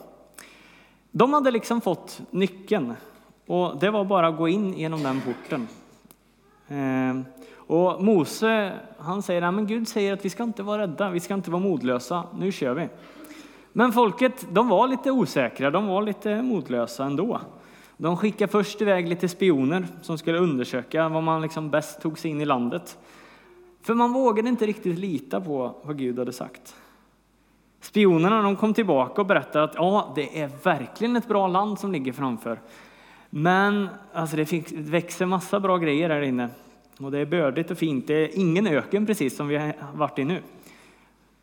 De 1.14 1.33
hade 1.33 1.51
liksom 1.51 1.81
fått 1.81 2.20
nyckeln 2.31 2.94
och 3.46 3.79
det 3.81 3.90
var 3.90 4.05
bara 4.05 4.29
att 4.29 4.37
gå 4.37 4.48
in 4.48 4.72
genom 4.72 5.03
den 5.03 5.20
porten. 5.20 5.68
Ehm, 6.68 7.25
och 7.57 8.05
Mose 8.05 8.72
han 8.98 9.22
säger 9.22 9.51
men 9.51 9.66
Gud 9.66 9.88
säger 9.88 10.12
att 10.12 10.25
vi 10.25 10.31
ska 10.31 10.42
inte 10.42 10.62
vara 10.62 10.83
rädda, 10.83 11.11
vi 11.11 11.20
ska 11.20 11.35
inte 11.35 11.51
vara 11.51 11.62
modlösa, 11.62 12.25
nu 12.38 12.53
kör 12.53 12.75
vi. 12.75 12.88
Men 13.72 13.92
folket 13.92 14.46
de 14.51 14.68
var 14.68 14.88
lite 14.88 15.11
osäkra, 15.11 15.70
de 15.70 15.87
var 15.87 16.03
lite 16.03 16.42
modlösa 16.42 17.05
ändå. 17.05 17.40
De 17.96 18.16
skickade 18.16 18.53
först 18.53 18.83
iväg 18.83 19.09
lite 19.09 19.29
spioner 19.29 19.87
som 20.03 20.18
skulle 20.18 20.38
undersöka 20.38 21.09
var 21.09 21.20
man 21.20 21.42
liksom 21.42 21.70
bäst 21.70 22.01
tog 22.01 22.18
sig 22.18 22.31
in 22.31 22.40
i 22.40 22.44
landet. 22.44 22.98
För 23.83 23.94
man 23.94 24.12
vågade 24.12 24.48
inte 24.48 24.66
riktigt 24.66 24.98
lita 24.98 25.40
på 25.40 25.75
vad 25.83 25.98
Gud 25.98 26.18
hade 26.18 26.33
sagt. 26.33 26.75
Spionerna 27.83 28.42
de 28.42 28.57
kom 28.57 28.75
tillbaka 28.75 29.21
och 29.21 29.27
berättade 29.27 29.64
att 29.64 29.75
ja, 29.75 30.12
det 30.14 30.40
är 30.40 30.51
verkligen 30.62 31.16
ett 31.16 31.29
bra 31.29 31.49
land 31.49 31.79
som 31.79 31.92
ligger 31.92 32.12
framför. 32.12 32.61
Men 33.31 33.88
alltså, 34.12 34.37
det 34.37 34.73
växer 34.73 35.27
massa 35.27 35.61
bra 35.61 35.79
grejer 35.79 36.11
här 36.11 36.21
inne. 36.21 36.49
Och 36.99 37.11
det 37.11 37.18
är 37.18 37.27
bördigt 37.27 37.71
och 37.71 37.79
fint. 37.79 38.07
Det 38.07 38.14
är 38.14 38.38
ingen 38.38 38.66
öken 38.66 39.07
precis 39.07 39.37
som 39.37 39.49
vi 39.49 39.57
har 39.57 39.75
varit 39.95 40.18
i 40.18 40.25
nu. 40.25 40.42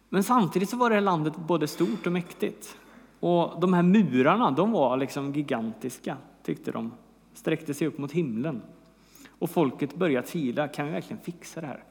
Men 0.10 0.24
samtidigt 0.24 0.70
så 0.70 0.78
var 0.78 0.90
det 0.90 0.96
här 0.96 1.02
landet 1.02 1.36
både 1.36 1.68
stort 1.68 2.06
och 2.06 2.12
mäktigt. 2.12 2.78
Och 3.20 3.62
de 3.62 3.74
här 3.74 3.84
murarna, 3.84 4.52
de 4.52 4.72
var 4.72 4.98
liksom 4.98 5.34
gigantiska, 5.34 6.18
tyckte 6.44 6.72
de. 6.72 6.92
Sträckte 7.34 7.74
sig 7.74 7.88
upp 7.88 7.98
mot 7.98 8.12
himlen. 8.12 8.62
Och 9.40 9.50
folket 9.50 9.96
började 9.96 10.28
tvivla, 10.28 10.68
kan 10.68 10.86
vi 10.86 10.92
verkligen 10.92 11.22
fixa 11.22 11.62
det 11.62 11.68
här? 11.68 11.84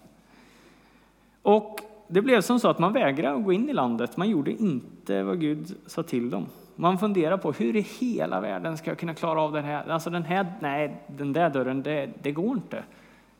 Och 1.42 1.80
det 2.08 2.22
blev 2.22 2.40
som 2.40 2.60
så 2.60 2.68
att 2.68 2.78
man 2.78 2.92
vägrade 2.92 3.36
att 3.36 3.44
gå 3.44 3.52
in 3.52 3.68
i 3.68 3.72
landet. 3.72 4.16
Man 4.16 4.30
gjorde 4.30 4.50
inte 4.50 5.22
vad 5.22 5.40
Gud 5.40 5.76
sa 5.86 6.02
till 6.02 6.30
dem. 6.30 6.46
Man 6.76 6.98
funderar 6.98 7.36
på 7.36 7.52
hur 7.52 7.76
i 7.76 7.80
hela 7.80 8.40
världen 8.40 8.78
ska 8.78 8.90
jag 8.90 8.98
kunna 8.98 9.14
klara 9.14 9.40
av 9.40 9.52
den 9.52 9.64
här? 9.64 9.90
Alltså 9.90 10.10
den 10.10 10.22
här, 10.22 10.46
nej, 10.60 10.96
den 11.06 11.32
där 11.32 11.50
dörren, 11.50 11.82
det, 11.82 12.10
det 12.22 12.32
går 12.32 12.56
inte. 12.56 12.82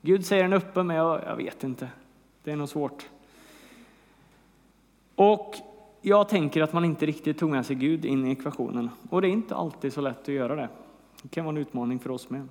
Gud 0.02 0.26
säger 0.26 0.42
den 0.42 0.52
öppen, 0.52 0.86
men 0.86 0.96
jag, 0.96 1.20
jag 1.26 1.36
vet 1.36 1.64
inte. 1.64 1.88
Det 2.44 2.52
är 2.52 2.56
nog 2.56 2.68
svårt. 2.68 3.08
Och 5.14 5.54
jag 6.00 6.28
tänker 6.28 6.62
att 6.62 6.72
man 6.72 6.84
inte 6.84 7.06
riktigt 7.06 7.38
tog 7.38 7.50
med 7.50 7.66
sig 7.66 7.76
Gud 7.76 8.04
in 8.04 8.26
i 8.26 8.30
ekvationen. 8.30 8.90
Och 9.10 9.22
det 9.22 9.28
är 9.28 9.32
inte 9.32 9.54
alltid 9.54 9.92
så 9.92 10.00
lätt 10.00 10.20
att 10.20 10.28
göra 10.28 10.54
det. 10.54 10.68
Det 11.22 11.28
kan 11.28 11.44
vara 11.44 11.56
en 11.56 11.62
utmaning 11.62 11.98
för 11.98 12.10
oss 12.10 12.30
med. 12.30 12.48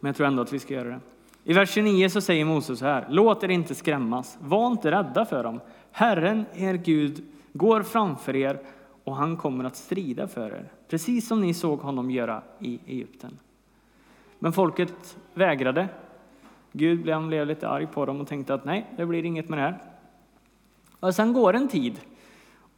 Men 0.00 0.08
jag 0.08 0.16
tror 0.16 0.26
ändå 0.26 0.42
att 0.42 0.52
vi 0.52 0.58
ska 0.58 0.74
göra 0.74 0.88
det. 0.88 1.00
I 1.48 1.52
vers 1.52 1.70
29 1.70 2.08
så 2.08 2.20
säger 2.20 2.44
Moses 2.44 2.78
så 2.78 2.84
här, 2.84 3.06
låt 3.08 3.44
er 3.44 3.48
inte 3.48 3.74
skrämmas, 3.74 4.38
var 4.40 4.66
inte 4.66 4.90
rädda 4.90 5.24
för 5.24 5.44
dem. 5.44 5.60
Herren, 5.92 6.44
er 6.54 6.74
Gud, 6.74 7.24
går 7.52 7.82
framför 7.82 8.36
er 8.36 8.60
och 9.04 9.16
han 9.16 9.36
kommer 9.36 9.64
att 9.64 9.76
strida 9.76 10.28
för 10.28 10.46
er, 10.46 10.72
precis 10.88 11.28
som 11.28 11.40
ni 11.40 11.54
såg 11.54 11.80
honom 11.80 12.10
göra 12.10 12.42
i 12.58 12.78
Egypten. 12.86 13.38
Men 14.38 14.52
folket 14.52 15.16
vägrade. 15.34 15.88
Gud 16.72 17.02
blev, 17.02 17.46
lite 17.46 17.68
arg 17.68 17.86
på 17.86 18.06
dem 18.06 18.20
och 18.20 18.28
tänkte 18.28 18.54
att 18.54 18.64
nej, 18.64 18.86
det 18.96 19.06
blir 19.06 19.24
inget 19.24 19.48
med 19.48 19.58
det 19.58 19.62
här. 19.62 19.78
Och 21.00 21.14
sen 21.14 21.32
går 21.32 21.54
en 21.54 21.68
tid 21.68 22.00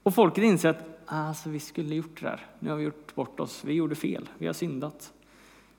och 0.03 0.15
folket 0.15 0.45
inser 0.45 0.69
att 0.69 0.85
alltså, 1.07 1.51
vi 1.51 1.61
skulle 1.61 1.95
gjort 1.95 2.21
det 2.21 2.27
där. 2.27 2.47
Nu 2.59 2.71
har 2.71 2.77
vi 2.77 2.85
gjort 2.85 3.15
bort 3.15 3.41
oss. 3.41 3.65
Vi 3.65 3.73
gjorde 3.73 3.95
fel. 3.95 4.29
Vi 4.39 4.47
har 4.47 4.55
syndat. 4.55 5.13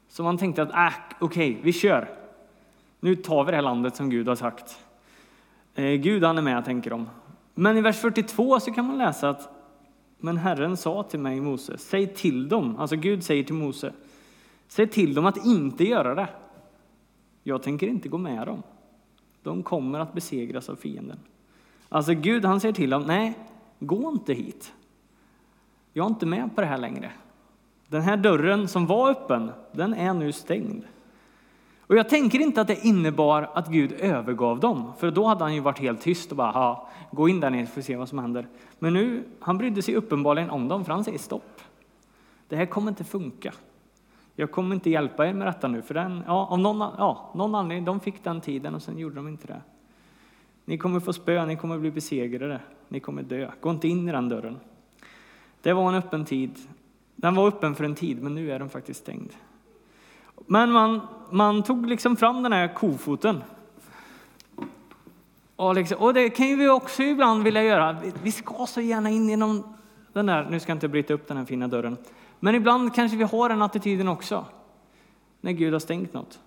Så 0.07 0.23
man 0.23 0.37
tänkte 0.37 0.61
att 0.61 0.71
äh, 0.71 0.99
okej, 1.19 1.51
okay, 1.51 1.63
vi 1.63 1.73
kör. 1.73 2.18
Nu 2.99 3.15
tar 3.15 3.43
vi 3.43 3.51
det 3.51 3.57
här 3.57 3.63
landet 3.63 3.95
som 3.95 4.09
Gud 4.09 4.27
har 4.27 4.35
sagt. 4.35 4.85
Eh, 5.75 5.93
Gud 5.93 6.23
han 6.23 6.37
är 6.37 6.41
med, 6.41 6.65
tänker 6.65 6.89
de. 6.89 7.09
Men 7.53 7.77
i 7.77 7.81
vers 7.81 7.97
42 7.97 8.59
så 8.59 8.71
kan 8.71 8.85
man 8.85 8.97
läsa 8.97 9.29
att 9.29 9.59
men 10.21 10.37
Herren 10.37 10.77
sa 10.77 11.03
till 11.03 11.19
mig, 11.19 11.41
Mose, 11.41 11.77
säg 11.77 12.07
till 12.07 12.49
dem, 12.49 12.77
alltså 12.79 12.95
Gud 12.95 13.23
säger 13.23 13.43
till 13.43 13.55
Mose, 13.55 13.93
säg 14.67 14.87
till 14.87 15.13
dem 15.13 15.25
att 15.25 15.45
inte 15.45 15.83
göra 15.83 16.15
det. 16.15 16.27
Jag 17.43 17.63
tänker 17.63 17.87
inte 17.87 18.09
gå 18.09 18.17
med 18.17 18.47
dem. 18.47 18.63
De 19.43 19.63
kommer 19.63 19.99
att 19.99 20.13
besegras 20.13 20.69
av 20.69 20.75
fienden. 20.75 21.19
Alltså 21.89 22.13
Gud 22.13 22.45
han 22.45 22.59
säger 22.59 22.73
till 22.73 22.89
dem, 22.89 23.03
nej, 23.03 23.37
gå 23.79 24.09
inte 24.09 24.33
hit. 24.33 24.73
Jag 25.93 26.05
är 26.05 26.09
inte 26.09 26.25
med 26.25 26.55
på 26.55 26.61
det 26.61 26.67
här 26.67 26.77
längre. 26.77 27.11
Den 27.87 28.01
här 28.01 28.17
dörren 28.17 28.67
som 28.67 28.85
var 28.85 29.09
öppen, 29.09 29.51
den 29.71 29.93
är 29.93 30.13
nu 30.13 30.31
stängd. 30.31 30.83
Och 31.89 31.95
jag 31.95 32.09
tänker 32.09 32.39
inte 32.39 32.61
att 32.61 32.67
det 32.67 32.85
innebar 32.85 33.49
att 33.53 33.67
Gud 33.67 33.91
övergav 33.91 34.59
dem, 34.59 34.93
för 34.97 35.11
då 35.11 35.25
hade 35.25 35.43
han 35.43 35.55
ju 35.55 35.59
varit 35.59 35.79
helt 35.79 36.01
tyst 36.01 36.31
och 36.31 36.37
bara, 36.37 36.77
gå 37.11 37.29
in 37.29 37.39
där 37.39 37.49
nere 37.49 37.65
för 37.65 37.79
att 37.79 37.85
se 37.85 37.95
vad 37.95 38.09
som 38.09 38.19
händer. 38.19 38.47
Men 38.79 38.93
nu, 38.93 39.23
han 39.39 39.57
brydde 39.57 39.81
sig 39.81 39.95
uppenbarligen 39.95 40.49
om 40.49 40.67
dem, 40.67 40.85
för 40.85 40.93
han 40.93 41.03
säger 41.03 41.17
stopp. 41.17 41.61
Det 42.47 42.55
här 42.55 42.65
kommer 42.65 42.89
inte 42.89 43.03
funka. 43.03 43.53
Jag 44.35 44.51
kommer 44.51 44.75
inte 44.75 44.89
hjälpa 44.89 45.27
er 45.27 45.33
med 45.33 45.47
detta 45.47 45.67
nu, 45.67 45.81
för 45.81 45.93
den, 45.93 46.23
ja, 46.27 46.47
av 46.47 46.59
någon, 46.59 46.79
ja, 46.79 47.31
någon 47.35 47.55
anledning, 47.55 47.85
de 47.85 47.99
fick 47.99 48.23
den 48.23 48.41
tiden 48.41 48.75
och 48.75 48.81
sen 48.81 48.97
gjorde 48.97 49.15
de 49.15 49.27
inte 49.27 49.47
det. 49.47 49.61
Ni 50.65 50.77
kommer 50.77 50.99
få 50.99 51.13
spö, 51.13 51.45
ni 51.45 51.55
kommer 51.55 51.77
bli 51.77 51.91
besegrade, 51.91 52.59
ni 52.87 52.99
kommer 52.99 53.23
dö. 53.23 53.51
Gå 53.61 53.69
inte 53.69 53.87
in 53.87 54.09
i 54.09 54.11
den 54.11 54.29
dörren. 54.29 54.59
Det 55.61 55.73
var 55.73 55.89
en 55.89 55.95
öppen 55.95 56.25
tid. 56.25 56.51
Den 57.15 57.35
var 57.35 57.47
öppen 57.47 57.75
för 57.75 57.83
en 57.83 57.95
tid, 57.95 58.23
men 58.23 58.35
nu 58.35 58.51
är 58.51 58.59
den 58.59 58.69
faktiskt 58.69 58.99
stängd. 58.99 59.33
Men 60.45 60.71
man, 60.71 61.01
man 61.29 61.63
tog 61.63 61.89
liksom 61.89 62.15
fram 62.15 62.43
den 62.43 62.53
här 62.53 62.73
kofoten. 62.73 63.43
Och, 65.55 65.75
liksom, 65.75 65.97
och 65.97 66.13
det 66.13 66.29
kan 66.29 66.47
ju 66.47 66.55
vi 66.55 66.69
också 66.69 67.03
ibland 67.03 67.43
vilja 67.43 67.63
göra. 67.63 67.97
Vi 68.23 68.31
ska 68.31 68.65
så 68.65 68.81
gärna 68.81 69.09
in 69.09 69.29
genom 69.29 69.63
Den 70.13 70.25
där, 70.25 70.47
nu 70.49 70.59
ska 70.59 70.71
jag 70.71 70.75
inte 70.75 70.87
bryta 70.87 71.13
upp 71.13 71.27
den 71.27 71.37
här 71.37 71.45
fina 71.45 71.67
dörren. 71.67 71.97
Men 72.39 72.55
ibland 72.55 72.95
kanske 72.95 73.17
vi 73.17 73.23
har 73.23 73.49
den 73.49 73.61
attityden 73.61 74.07
också. 74.07 74.45
När 75.41 75.51
Gud 75.51 75.73
har 75.73 75.79
stängt 75.79 76.13
något. 76.13 76.39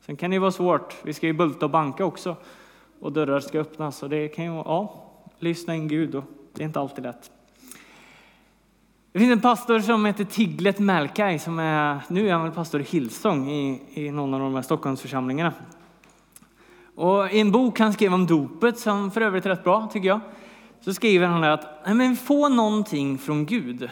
Sen 0.00 0.16
kan 0.16 0.30
det 0.30 0.38
vara 0.38 0.50
svårt. 0.50 0.96
Vi 1.02 1.12
ska 1.12 1.26
ju 1.26 1.32
bulta 1.32 1.66
och 1.66 1.70
banka 1.70 2.04
också. 2.04 2.36
Och 3.00 3.12
dörrar 3.12 3.40
ska 3.40 3.58
öppnas. 3.58 4.02
Och 4.02 4.08
det 4.08 4.28
kan 4.28 4.44
ju 4.44 4.50
vara, 4.50 4.64
ja, 4.64 5.04
lyssna 5.38 5.74
in 5.74 5.88
Gud. 5.88 6.14
Och 6.14 6.24
det 6.52 6.62
är 6.62 6.66
inte 6.66 6.80
alltid 6.80 7.04
lätt. 7.04 7.30
Det 9.16 9.20
finns 9.20 9.32
en 9.32 9.40
pastor 9.40 9.80
som 9.80 10.04
heter 10.04 10.24
Tiglet 10.24 10.78
Melkai 10.78 11.38
som 11.38 11.58
är, 11.58 12.00
nu 12.08 12.28
är 12.28 12.32
han 12.32 12.42
väl 12.42 12.52
pastor 12.52 12.80
i 12.80 12.84
Hillsong 12.84 13.50
i, 13.50 13.82
i 13.94 14.10
någon 14.10 14.34
av 14.34 14.40
de 14.40 14.54
här 14.54 14.62
Stockholmsförsamlingarna. 14.62 15.52
Och 16.94 17.30
i 17.30 17.40
en 17.40 17.52
bok 17.52 17.78
han 17.78 17.92
skrev 17.92 18.14
om 18.14 18.26
dopet, 18.26 18.78
som 18.78 19.10
för 19.10 19.20
övrigt 19.20 19.46
är 19.46 19.50
rätt 19.50 19.64
bra 19.64 19.88
tycker 19.92 20.08
jag, 20.08 20.20
så 20.80 20.94
skriver 20.94 21.26
han 21.26 21.44
att 21.44 21.86
nej, 21.86 21.94
men 21.94 22.16
få 22.16 22.48
någonting 22.48 23.18
från 23.18 23.46
Gud. 23.46 23.90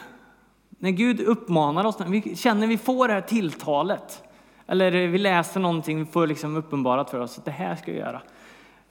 När 0.79 0.91
Gud 0.91 1.21
uppmanar 1.21 1.85
oss, 1.85 1.99
när 1.99 2.09
vi 2.09 2.37
känner 2.37 2.67
vi 2.67 2.79
får 2.79 3.09
det 3.09 3.15
här 3.15 3.21
tilltalet, 3.21 4.23
eller 4.67 5.07
vi 5.07 5.19
läser 5.19 5.61
någonting, 5.61 5.99
vi 5.99 6.05
får 6.05 6.27
liksom 6.27 6.57
uppenbarat 6.57 7.11
för 7.11 7.21
oss 7.21 7.39
att 7.39 7.45
det 7.45 7.51
här 7.51 7.77
ska 7.77 7.93
vi 7.93 7.99
göra. 7.99 8.21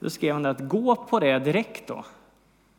Då 0.00 0.10
skrev 0.10 0.32
han 0.32 0.42
det 0.42 0.50
att 0.50 0.68
gå 0.68 0.96
på 0.96 1.20
det 1.20 1.38
direkt 1.38 1.88
då. 1.88 2.04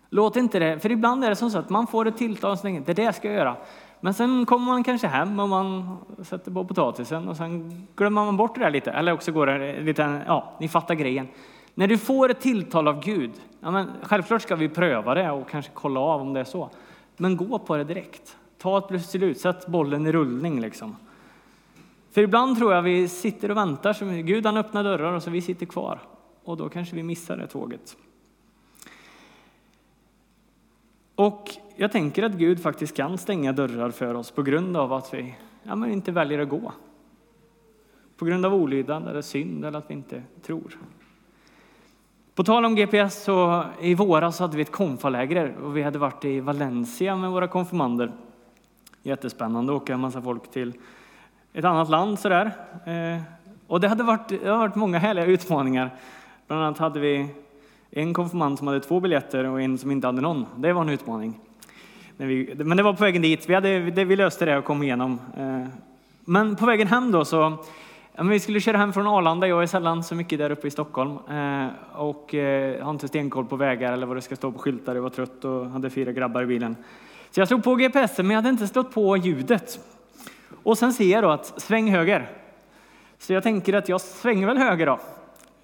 Låt 0.09 0.35
inte 0.35 0.59
det, 0.59 0.79
för 0.79 0.91
ibland 0.91 1.23
är 1.23 1.29
det 1.29 1.35
som 1.35 1.49
så 1.49 1.57
att 1.57 1.69
man 1.69 1.87
får 1.87 2.07
ett 2.07 2.17
tilltal 2.17 2.51
och 2.51 2.61
tänker 2.61 2.93
det 2.93 3.03
där 3.03 3.11
ska 3.11 3.27
jag 3.27 3.37
göra. 3.37 3.55
Men 3.99 4.13
sen 4.13 4.45
kommer 4.45 4.65
man 4.65 4.83
kanske 4.83 5.07
hem 5.07 5.39
och 5.39 5.49
man 5.49 5.97
sätter 6.23 6.51
på 6.51 6.65
potatisen 6.65 7.27
och 7.27 7.37
sen 7.37 7.87
glömmer 7.95 8.25
man 8.25 8.37
bort 8.37 8.55
det 8.55 8.61
där 8.61 8.71
lite. 8.71 8.91
Eller 8.91 9.11
också 9.11 9.31
går 9.31 9.47
det 9.47 9.81
lite, 9.81 10.21
ja, 10.27 10.53
ni 10.59 10.67
fattar 10.67 10.95
grejen. 10.95 11.27
När 11.73 11.87
du 11.87 11.97
får 11.97 12.31
ett 12.31 12.41
tilltal 12.41 12.87
av 12.87 13.03
Gud, 13.03 13.31
ja, 13.59 13.71
men 13.71 13.87
självklart 14.01 14.41
ska 14.41 14.55
vi 14.55 14.69
pröva 14.69 15.13
det 15.13 15.31
och 15.31 15.49
kanske 15.49 15.71
kolla 15.73 15.99
av 15.99 16.21
om 16.21 16.33
det 16.33 16.39
är 16.39 16.43
så. 16.43 16.69
Men 17.17 17.37
gå 17.37 17.59
på 17.59 17.77
det 17.77 17.83
direkt. 17.83 18.37
Ta 18.57 18.77
ett 18.77 18.87
beslut, 18.87 19.39
sätt 19.39 19.67
bollen 19.67 20.07
i 20.07 20.11
rullning 20.11 20.61
liksom. 20.61 20.95
För 22.11 22.21
ibland 22.21 22.57
tror 22.57 22.73
jag 22.73 22.81
vi 22.81 23.07
sitter 23.07 23.51
och 23.51 23.57
väntar, 23.57 23.93
så 23.93 24.05
Gud 24.05 24.45
han 24.45 24.57
öppnar 24.57 24.83
dörrar 24.83 25.13
och 25.13 25.23
så 25.23 25.29
vi 25.29 25.41
sitter 25.41 25.65
kvar. 25.65 25.99
Och 26.43 26.57
då 26.57 26.69
kanske 26.69 26.95
vi 26.95 27.03
missar 27.03 27.37
det 27.37 27.47
tåget. 27.47 27.97
Och 31.15 31.51
jag 31.75 31.91
tänker 31.91 32.23
att 32.23 32.31
Gud 32.31 32.61
faktiskt 32.61 32.95
kan 32.97 33.17
stänga 33.17 33.51
dörrar 33.51 33.91
för 33.91 34.13
oss 34.13 34.31
på 34.31 34.43
grund 34.43 34.77
av 34.77 34.93
att 34.93 35.13
vi 35.13 35.35
ja, 35.63 35.75
men 35.75 35.91
inte 35.91 36.11
väljer 36.11 36.39
att 36.39 36.49
gå. 36.49 36.71
På 38.17 38.25
grund 38.25 38.45
av 38.45 38.53
olydnad 38.53 39.07
eller 39.07 39.21
synd 39.21 39.65
eller 39.65 39.77
att 39.77 39.89
vi 39.89 39.93
inte 39.93 40.23
tror. 40.41 40.77
På 42.35 42.43
tal 42.43 42.65
om 42.65 42.75
GPS 42.75 43.23
så 43.23 43.65
i 43.81 43.95
våras 43.95 44.39
hade 44.39 44.55
vi 44.57 44.61
ett 44.61 44.71
konfaläger 44.71 45.55
och 45.63 45.77
vi 45.77 45.81
hade 45.81 45.99
varit 45.99 46.25
i 46.25 46.39
Valencia 46.39 47.15
med 47.15 47.31
våra 47.31 47.47
konfirmander. 47.47 48.11
Jättespännande 49.03 49.75
att 49.75 49.81
åka 49.81 49.93
en 49.93 49.99
massa 49.99 50.21
folk 50.21 50.51
till 50.51 50.73
ett 51.53 51.65
annat 51.65 51.89
land 51.89 52.19
sådär. 52.19 52.51
Eh, 52.85 53.21
och 53.67 53.79
det 53.79 53.87
hade 53.87 54.03
varit, 54.03 54.29
det 54.29 54.45
hade 54.45 54.57
varit 54.57 54.75
många 54.75 54.99
härliga 54.99 55.25
utmaningar. 55.25 55.89
Bland 56.47 56.63
annat 56.63 56.77
hade 56.77 56.99
vi 56.99 57.29
en 57.97 58.13
konfirmand 58.13 58.57
som 58.57 58.67
hade 58.67 58.79
två 58.79 58.99
biljetter 58.99 59.43
och 59.43 59.61
en 59.61 59.77
som 59.77 59.91
inte 59.91 60.07
hade 60.07 60.21
någon. 60.21 60.45
Det 60.57 60.73
var 60.73 60.81
en 60.81 60.89
utmaning. 60.89 61.39
Men 62.17 62.77
det 62.77 62.83
var 62.83 62.93
på 62.93 63.03
vägen 63.03 63.21
dit. 63.21 63.49
Vi, 63.49 63.53
hade, 63.53 63.79
vi 63.79 64.15
löste 64.15 64.45
det 64.45 64.57
och 64.57 64.65
kom 64.65 64.83
igenom. 64.83 65.19
Eh. 65.37 65.67
Men 66.25 66.55
på 66.55 66.65
vägen 66.65 66.87
hem 66.87 67.11
då 67.11 67.25
så 67.25 67.57
vi 68.21 68.39
skulle 68.39 68.59
köra 68.59 68.77
hem 68.77 68.93
från 68.93 69.07
Arlanda. 69.07 69.47
Jag 69.47 69.63
är 69.63 69.67
sällan 69.67 70.03
så 70.03 70.15
mycket 70.15 70.39
där 70.39 70.49
uppe 70.49 70.67
i 70.67 70.71
Stockholm 70.71 71.11
eh, 71.11 71.67
och 71.93 72.35
eh, 72.35 72.83
har 72.83 72.91
inte 72.91 73.07
stenkoll 73.07 73.45
på 73.45 73.55
vägar 73.55 73.93
eller 73.93 74.07
vad 74.07 74.17
det 74.17 74.21
ska 74.21 74.35
stå 74.35 74.51
på 74.51 74.59
skyltar. 74.59 74.95
Jag 74.95 75.01
var 75.01 75.09
trött 75.09 75.45
och 75.45 75.69
hade 75.69 75.89
fyra 75.89 76.11
grabbar 76.11 76.43
i 76.43 76.45
bilen. 76.45 76.75
Så 77.31 77.41
jag 77.41 77.47
slog 77.47 77.63
på 77.63 77.75
GPSen 77.75 78.27
men 78.27 78.29
jag 78.29 78.35
hade 78.35 78.49
inte 78.49 78.67
slått 78.67 78.93
på 78.93 79.17
ljudet. 79.17 79.79
Och 80.63 80.77
sen 80.77 80.93
ser 80.93 81.11
jag 81.11 81.23
då 81.23 81.29
att 81.29 81.61
sväng 81.61 81.91
höger. 81.91 82.29
Så 83.19 83.33
jag 83.33 83.43
tänker 83.43 83.73
att 83.73 83.89
jag 83.89 84.01
svänger 84.01 84.47
väl 84.47 84.57
höger 84.57 84.85
då. 84.85 84.99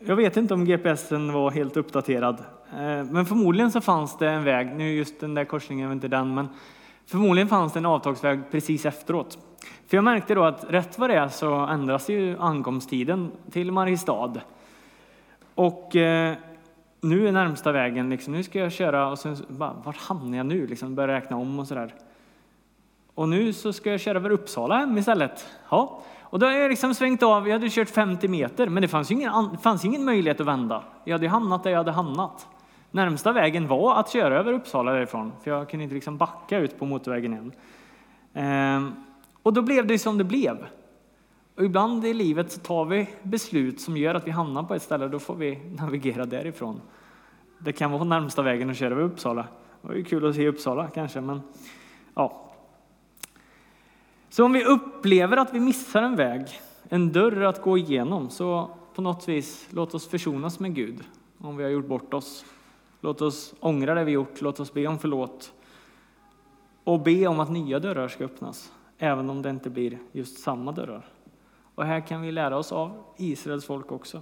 Jag 0.05 0.15
vet 0.15 0.37
inte 0.37 0.53
om 0.53 0.65
GPSen 0.65 1.33
var 1.33 1.51
helt 1.51 1.77
uppdaterad, 1.77 2.43
eh, 2.71 3.03
men 3.11 3.25
förmodligen 3.25 3.71
så 3.71 3.81
fanns 3.81 4.17
det 4.17 4.29
en 4.29 4.43
väg. 4.43 4.75
Nu 4.75 4.93
just 4.93 5.19
den 5.19 5.33
där 5.33 5.45
korsningen 5.45 5.87
var 5.87 5.93
inte 5.93 6.07
den, 6.07 6.33
men 6.33 6.47
förmodligen 7.05 7.47
fanns 7.47 7.73
det 7.73 7.79
en 7.79 7.85
avtagsväg 7.85 8.39
precis 8.51 8.85
efteråt. 8.85 9.37
För 9.87 9.97
jag 9.97 10.03
märkte 10.03 10.35
då 10.35 10.43
att 10.43 10.65
rätt 10.69 10.99
vad 10.99 11.09
det 11.09 11.15
är 11.15 11.27
så 11.27 11.53
ändras 11.53 12.09
ju 12.09 12.37
ankomsttiden 12.39 13.31
till 13.51 13.71
Mariestad. 13.71 14.33
Och 15.55 15.95
eh, 15.95 16.35
nu 17.01 17.27
är 17.27 17.31
närmsta 17.31 17.71
vägen, 17.71 18.09
liksom, 18.09 18.33
nu 18.33 18.43
ska 18.43 18.59
jag 18.59 18.71
köra 18.71 19.07
och 19.07 19.19
sen 19.19 19.37
bara, 19.47 19.73
vart 19.83 19.97
hamnar 19.97 20.37
jag 20.37 20.45
nu? 20.45 20.67
Liksom, 20.67 20.95
börja 20.95 21.15
räkna 21.15 21.37
om 21.37 21.59
och 21.59 21.67
sådär. 21.67 21.93
Och 23.13 23.29
nu 23.29 23.53
så 23.53 23.73
ska 23.73 23.91
jag 23.91 23.99
köra 23.99 24.17
över 24.17 24.29
Uppsala 24.29 24.77
hem 24.77 24.97
istället. 24.97 25.45
Ja, 25.69 26.03
och 26.31 26.39
då 26.39 26.45
har 26.45 26.53
jag 26.53 26.69
liksom 26.69 26.93
svängt 26.93 27.23
av, 27.23 27.47
jag 27.47 27.53
hade 27.53 27.69
kört 27.69 27.89
50 27.89 28.27
meter, 28.27 28.69
men 28.69 28.81
det 28.81 28.87
fanns 28.87 29.11
ju 29.11 29.15
ingen, 29.15 29.57
fanns 29.57 29.85
ingen 29.85 30.05
möjlighet 30.05 30.41
att 30.41 30.47
vända. 30.47 30.83
Jag 31.03 31.13
hade 31.13 31.27
hamnat 31.27 31.63
där 31.63 31.71
jag 31.71 31.77
hade 31.77 31.91
hamnat. 31.91 32.47
Närmsta 32.91 33.31
vägen 33.31 33.67
var 33.67 33.99
att 33.99 34.09
köra 34.09 34.39
över 34.39 34.53
Uppsala 34.53 34.91
därifrån, 34.91 35.31
för 35.43 35.51
jag 35.51 35.69
kunde 35.69 35.83
inte 35.83 35.95
liksom 35.95 36.17
backa 36.17 36.57
ut 36.57 36.79
på 36.79 36.85
motorvägen 36.85 37.33
igen. 37.33 37.51
Ehm, 38.33 38.91
och 39.43 39.53
då 39.53 39.61
blev 39.61 39.87
det 39.87 39.99
som 39.99 40.17
det 40.17 40.23
blev. 40.23 40.65
Och 41.55 41.63
ibland 41.63 42.05
i 42.05 42.13
livet 42.13 42.51
så 42.51 42.59
tar 42.59 42.85
vi 42.85 43.09
beslut 43.23 43.81
som 43.81 43.97
gör 43.97 44.15
att 44.15 44.27
vi 44.27 44.31
hamnar 44.31 44.63
på 44.63 44.75
ett 44.75 44.81
ställe, 44.81 45.07
då 45.07 45.19
får 45.19 45.35
vi 45.35 45.55
navigera 45.79 46.25
därifrån. 46.25 46.81
Det 47.59 47.73
kan 47.73 47.91
vara 47.91 48.03
närmsta 48.03 48.41
vägen 48.41 48.69
att 48.69 48.77
köra 48.77 48.91
över 48.91 49.03
Uppsala. 49.03 49.41
Det 49.81 49.87
var 49.87 49.95
ju 49.95 50.03
kul 50.03 50.29
att 50.29 50.35
se 50.35 50.47
Uppsala 50.47 50.87
kanske, 50.87 51.21
men 51.21 51.41
ja, 52.15 52.50
så 54.31 54.45
om 54.45 54.53
vi 54.53 54.65
upplever 54.65 55.37
att 55.37 55.53
vi 55.53 55.59
missar 55.59 56.01
en 56.01 56.15
väg, 56.15 56.61
en 56.89 57.11
dörr 57.11 57.41
att 57.41 57.61
gå 57.61 57.77
igenom, 57.77 58.29
så 58.29 58.69
på 58.95 59.01
något 59.01 59.27
vis 59.27 59.67
låt 59.71 59.93
oss 59.93 60.07
försonas 60.07 60.59
med 60.59 60.75
Gud 60.75 61.03
om 61.37 61.57
vi 61.57 61.63
har 61.63 61.69
gjort 61.69 61.87
bort 61.87 62.13
oss. 62.13 62.45
Låt 63.01 63.21
oss 63.21 63.53
ångra 63.59 63.95
det 63.95 64.03
vi 64.03 64.11
gjort, 64.11 64.41
låt 64.41 64.59
oss 64.59 64.73
be 64.73 64.87
om 64.87 64.99
förlåt 64.99 65.53
och 66.83 66.99
be 66.99 67.27
om 67.27 67.39
att 67.39 67.51
nya 67.51 67.79
dörrar 67.79 68.07
ska 68.07 68.23
öppnas, 68.23 68.73
även 68.97 69.29
om 69.29 69.41
det 69.41 69.49
inte 69.49 69.69
blir 69.69 69.99
just 70.11 70.39
samma 70.39 70.71
dörrar. 70.71 71.05
Och 71.75 71.85
här 71.85 72.07
kan 72.07 72.21
vi 72.21 72.31
lära 72.31 72.57
oss 72.57 72.71
av 72.71 73.03
Israels 73.17 73.65
folk 73.65 73.91
också. 73.91 74.21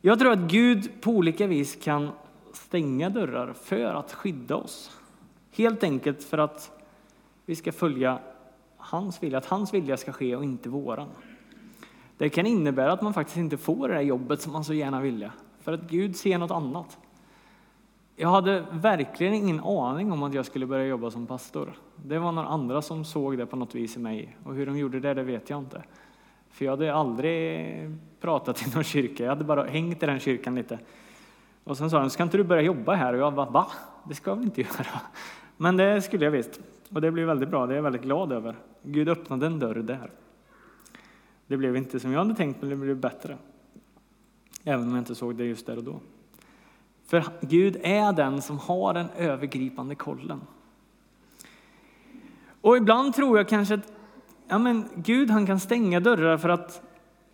Jag 0.00 0.18
tror 0.18 0.32
att 0.32 0.50
Gud 0.50 1.00
på 1.00 1.10
olika 1.10 1.46
vis 1.46 1.78
kan 1.82 2.10
stänga 2.52 3.10
dörrar 3.10 3.52
för 3.52 3.94
att 3.94 4.12
skydda 4.12 4.56
oss. 4.56 4.98
Helt 5.50 5.82
enkelt 5.82 6.24
för 6.24 6.38
att 6.38 6.70
vi 7.44 7.56
ska 7.56 7.72
följa 7.72 8.18
hans 8.90 9.22
vilja, 9.22 9.38
att 9.38 9.46
hans 9.46 9.74
vilja 9.74 9.96
ska 9.96 10.12
ske 10.12 10.36
och 10.36 10.44
inte 10.44 10.68
våran. 10.68 11.08
Det 12.16 12.28
kan 12.28 12.46
innebära 12.46 12.92
att 12.92 13.02
man 13.02 13.14
faktiskt 13.14 13.36
inte 13.36 13.56
får 13.56 13.88
det 13.88 13.94
där 13.94 14.00
jobbet 14.00 14.40
som 14.40 14.52
man 14.52 14.64
så 14.64 14.74
gärna 14.74 15.00
ville, 15.00 15.32
för 15.60 15.72
att 15.72 15.80
Gud 15.80 16.16
ser 16.16 16.38
något 16.38 16.50
annat. 16.50 16.98
Jag 18.16 18.28
hade 18.28 18.64
verkligen 18.70 19.34
ingen 19.34 19.60
aning 19.60 20.12
om 20.12 20.22
att 20.22 20.34
jag 20.34 20.46
skulle 20.46 20.66
börja 20.66 20.86
jobba 20.86 21.10
som 21.10 21.26
pastor. 21.26 21.72
Det 21.96 22.18
var 22.18 22.32
några 22.32 22.48
andra 22.48 22.82
som 22.82 23.04
såg 23.04 23.38
det 23.38 23.46
på 23.46 23.56
något 23.56 23.74
vis 23.74 23.96
i 23.96 23.98
mig 23.98 24.36
och 24.44 24.54
hur 24.54 24.66
de 24.66 24.78
gjorde 24.78 25.00
det, 25.00 25.14
det 25.14 25.22
vet 25.22 25.50
jag 25.50 25.58
inte. 25.58 25.82
För 26.50 26.64
jag 26.64 26.72
hade 26.72 26.94
aldrig 26.94 27.96
pratat 28.20 28.66
i 28.66 28.70
någon 28.74 28.84
kyrka, 28.84 29.22
jag 29.22 29.30
hade 29.30 29.44
bara 29.44 29.64
hängt 29.64 30.02
i 30.02 30.06
den 30.06 30.20
kyrkan 30.20 30.54
lite. 30.54 30.78
Och 31.64 31.76
sen 31.76 31.90
sa 31.90 31.98
de, 31.98 32.10
ska 32.10 32.22
inte 32.22 32.36
du 32.36 32.44
börja 32.44 32.62
jobba 32.62 32.94
här? 32.94 33.12
Och 33.12 33.18
jag 33.18 33.34
bara, 33.34 33.50
va? 33.50 33.66
Det 34.08 34.14
ska 34.14 34.34
vi 34.34 34.44
inte 34.44 34.60
göra. 34.60 35.00
Men 35.56 35.76
det 35.76 36.02
skulle 36.02 36.24
jag 36.24 36.32
visst. 36.32 36.60
Och 36.92 37.00
det 37.00 37.10
blev 37.10 37.26
väldigt 37.26 37.48
bra, 37.48 37.66
det 37.66 37.72
är 37.74 37.76
jag 37.76 37.82
väldigt 37.82 38.02
glad 38.02 38.32
över. 38.32 38.56
Gud 38.82 39.08
öppnade 39.08 39.46
en 39.46 39.58
dörr 39.58 39.74
där. 39.74 40.10
Det 41.46 41.56
blev 41.56 41.76
inte 41.76 42.00
som 42.00 42.12
jag 42.12 42.18
hade 42.18 42.34
tänkt, 42.34 42.60
men 42.60 42.70
det 42.70 42.76
blev 42.76 42.96
bättre. 42.96 43.38
Även 44.64 44.88
om 44.88 44.90
jag 44.90 44.98
inte 44.98 45.14
såg 45.14 45.36
det 45.36 45.44
just 45.44 45.66
där 45.66 45.76
och 45.76 45.84
då. 45.84 46.00
För 47.06 47.24
Gud 47.40 47.76
är 47.82 48.12
den 48.12 48.42
som 48.42 48.58
har 48.58 48.94
den 48.94 49.10
övergripande 49.16 49.94
kollen. 49.94 50.40
Och 52.60 52.76
ibland 52.76 53.14
tror 53.14 53.38
jag 53.38 53.48
kanske 53.48 53.74
att 53.74 53.92
ja 54.48 54.58
men 54.58 54.88
Gud 54.94 55.30
han 55.30 55.46
kan 55.46 55.60
stänga 55.60 56.00
dörrar 56.00 56.36
för 56.36 56.48
att 56.48 56.82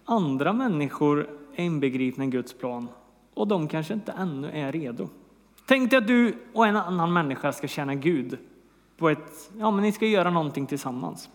andra 0.04 0.52
människor 0.52 1.28
är 1.54 1.64
inbegripna 1.64 2.24
i 2.24 2.26
Guds 2.28 2.52
plan 2.52 2.88
och 3.34 3.48
de 3.48 3.68
kanske 3.68 3.94
inte 3.94 4.12
ännu 4.12 4.50
är 4.50 4.72
redo. 4.72 5.08
Tänk 5.66 5.90
dig 5.90 5.98
att 5.98 6.06
du 6.06 6.34
och 6.52 6.66
en 6.66 6.76
annan 6.76 7.12
människa 7.12 7.52
ska 7.52 7.68
känna 7.68 7.94
Gud 7.94 8.38
på 9.04 9.10
ett, 9.10 9.50
ja 9.58 9.70
men 9.70 9.82
ni 9.82 9.92
ska 9.92 10.06
göra 10.06 10.30
någonting 10.30 10.66
tillsammans. 10.66 11.28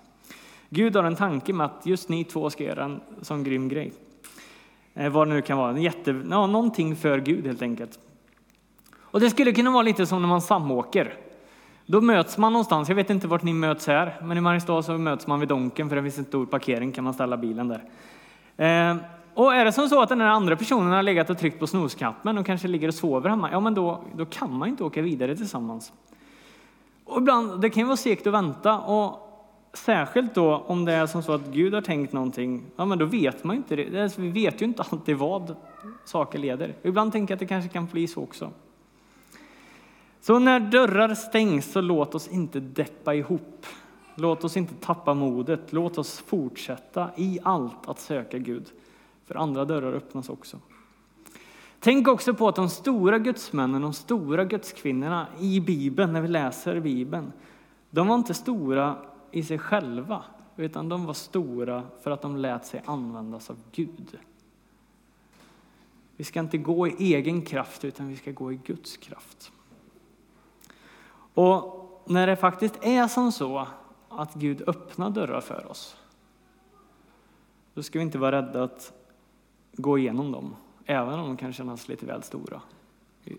Gud 0.70 0.96
har 0.96 1.04
en 1.04 1.16
tanke 1.16 1.54
med 1.54 1.66
att 1.66 1.86
just 1.86 2.10
ni 2.10 2.24
två 2.24 2.50
ska 2.50 2.64
göra 2.64 2.84
en 2.84 3.02
sån 3.22 3.44
grym 3.44 3.68
grej. 3.68 3.94
Eh, 4.94 5.12
vad 5.12 5.28
det 5.28 5.34
nu 5.34 5.42
kan 5.42 5.58
vara, 5.58 5.70
en 5.70 5.82
jätte, 5.82 6.22
ja, 6.30 6.48
någonting 6.48 6.96
för 6.96 7.20
Gud 7.20 7.46
helt 7.46 7.62
enkelt. 7.62 8.00
Och 9.00 9.20
det 9.20 9.30
skulle 9.30 9.52
kunna 9.52 9.72
vara 9.72 9.82
lite 9.82 10.06
som 10.06 10.22
när 10.22 10.30
man 10.30 10.42
samåker. 10.42 11.14
Då 11.86 12.02
möts 12.02 12.38
man 12.38 12.54
någonstans, 12.54 12.90
jag 12.90 12.96
vet 12.96 13.10
inte 13.10 13.28
vart 13.28 13.44
ni 13.44 13.54
möts 13.54 13.88
här, 13.88 14.16
men 14.24 14.38
i 14.38 14.42
Mariestad 14.42 14.84
så 14.84 14.98
möts 14.98 15.28
man 15.28 15.40
vid 15.40 15.50
Donken 15.50 15.90
för 15.90 15.96
det 15.96 16.02
finns 16.02 16.18
en 16.18 16.26
stor 16.26 16.46
parkering 16.46 16.92
kan 16.92 17.04
man 17.04 17.14
ställa 17.14 17.38
bilen 17.38 17.68
där. 17.68 17.84
Eh, 18.66 18.98
och 19.34 19.54
är 19.54 19.66
det 19.66 19.72
som 19.72 19.90
så 19.90 20.02
att 20.02 20.10
den 20.10 20.22
andra 20.22 20.56
personen 20.56 20.92
har 20.92 21.04
legat 21.04 21.30
och 21.30 21.38
tryckt 21.38 21.60
på 21.60 21.68
snosknappen 21.68 22.38
och 22.38 22.46
kanske 22.46 22.68
ligger 22.68 22.88
och 22.88 22.94
sover 22.94 23.30
hemma, 23.30 23.52
ja 23.52 23.60
men 23.60 23.74
då, 23.74 24.04
då 24.16 24.26
kan 24.26 24.58
man 24.58 24.70
inte 24.70 24.84
åka 24.84 25.02
vidare 25.02 25.36
tillsammans. 25.36 25.94
Och 27.10 27.18
ibland, 27.18 27.62
det 27.62 27.70
kan 27.70 27.82
ju 27.82 27.88
vara 27.88 27.98
segt 27.98 28.28
att 28.28 28.34
vänta 28.34 28.80
och 28.80 29.26
särskilt 29.74 30.36
då 30.36 30.64
om 30.68 30.86
det 30.86 30.94
är 30.94 31.08
som 31.08 31.24
så 31.24 31.34
att 31.34 31.48
Gud 31.48 31.74
har 31.74 31.82
tänkt 31.82 32.14
någonting, 32.14 32.66
ja 32.76 32.86
men 32.86 32.98
då 32.98 33.06
vet 33.06 33.44
man 33.44 33.56
ju 33.56 33.58
inte 33.58 33.76
det. 33.76 34.18
Vi 34.18 34.30
vet 34.30 34.62
ju 34.62 34.66
inte 34.66 34.84
alltid 34.92 35.18
vad 35.18 35.56
saker 36.06 36.40
leder. 36.40 36.76
Ibland 36.84 37.12
tänker 37.12 37.32
jag 37.32 37.36
att 37.36 37.40
det 37.40 37.46
kanske 37.46 37.70
kan 37.70 37.86
bli 37.86 38.08
så 38.08 38.24
också. 38.24 38.52
Så 40.22 40.40
när 40.40 40.60
dörrar 40.60 41.16
stängs 41.16 41.72
så 41.72 41.82
låt 41.82 42.16
oss 42.16 42.28
inte 42.28 42.60
deppa 42.60 43.16
ihop. 43.16 43.66
Låt 44.16 44.44
oss 44.44 44.58
inte 44.58 44.74
tappa 44.74 45.14
modet. 45.14 45.62
Låt 45.70 45.98
oss 45.98 46.20
fortsätta 46.20 47.10
i 47.16 47.40
allt 47.44 47.90
att 47.90 48.00
söka 48.00 48.38
Gud. 48.38 48.66
För 49.26 49.36
andra 49.36 49.66
dörrar 49.66 49.94
öppnas 49.94 50.30
också. 50.30 50.58
Tänk 51.80 52.08
också 52.08 52.34
på 52.34 52.48
att 52.48 52.56
de 52.56 52.70
stora 52.70 53.20
gudsmännen, 53.20 53.82
de 53.82 53.94
stora 53.94 54.46
gudskvinnorna 54.46 55.28
i 55.40 55.60
Bibeln, 55.60 56.14
när 56.14 56.22
vi 56.22 56.28
läser 56.28 56.80
Bibeln, 56.80 57.34
de 57.90 58.08
var 58.08 58.16
inte 58.16 58.34
stora 58.34 58.98
i 59.32 59.44
sig 59.44 59.58
själva, 59.60 60.24
utan 60.58 60.90
de 60.90 61.06
var 61.06 61.14
stora 61.14 61.84
för 62.02 62.12
att 62.12 62.22
de 62.22 62.36
lät 62.38 62.66
sig 62.66 62.82
användas 62.86 63.50
av 63.50 63.58
Gud. 63.72 64.20
Vi 66.18 66.24
ska 66.24 66.40
inte 66.40 66.58
gå 66.58 66.88
i 66.88 67.14
egen 67.14 67.42
kraft, 67.42 67.86
utan 67.86 68.08
vi 68.08 68.16
ska 68.18 68.32
gå 68.32 68.52
i 68.52 68.60
Guds 68.66 68.98
kraft. 68.98 69.52
Och 71.34 72.04
när 72.06 72.28
det 72.28 72.36
faktiskt 72.36 72.84
är 72.84 73.08
som 73.08 73.32
så 73.32 73.68
att 74.10 74.34
Gud 74.34 74.70
öppnar 74.70 75.10
dörrar 75.10 75.42
för 75.42 75.72
oss, 75.72 75.98
då 77.74 77.84
ska 77.84 78.00
vi 78.00 78.06
inte 78.06 78.18
vara 78.18 78.42
rädda 78.42 78.64
att 78.64 78.94
gå 79.74 79.98
igenom 79.98 80.32
dem, 80.32 80.56
även 80.90 81.20
om 81.20 81.28
de 81.28 81.38
kan 81.38 81.54
kännas 81.54 81.88
lite 81.88 82.06
väl 82.06 82.24
stora. 82.24 82.62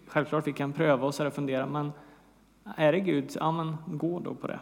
Självklart 0.07 0.47
vi 0.47 0.53
kan 0.53 0.73
pröva 0.73 1.07
och 1.07 1.35
fundera, 1.35 1.67
men 1.67 1.93
är 2.77 2.93
det 2.93 3.01
Gud, 3.01 3.37
ja 3.41 3.53
men 3.53 3.77
gå 3.87 4.21
då 4.21 4.35
på 4.35 4.47
det. 4.47 4.61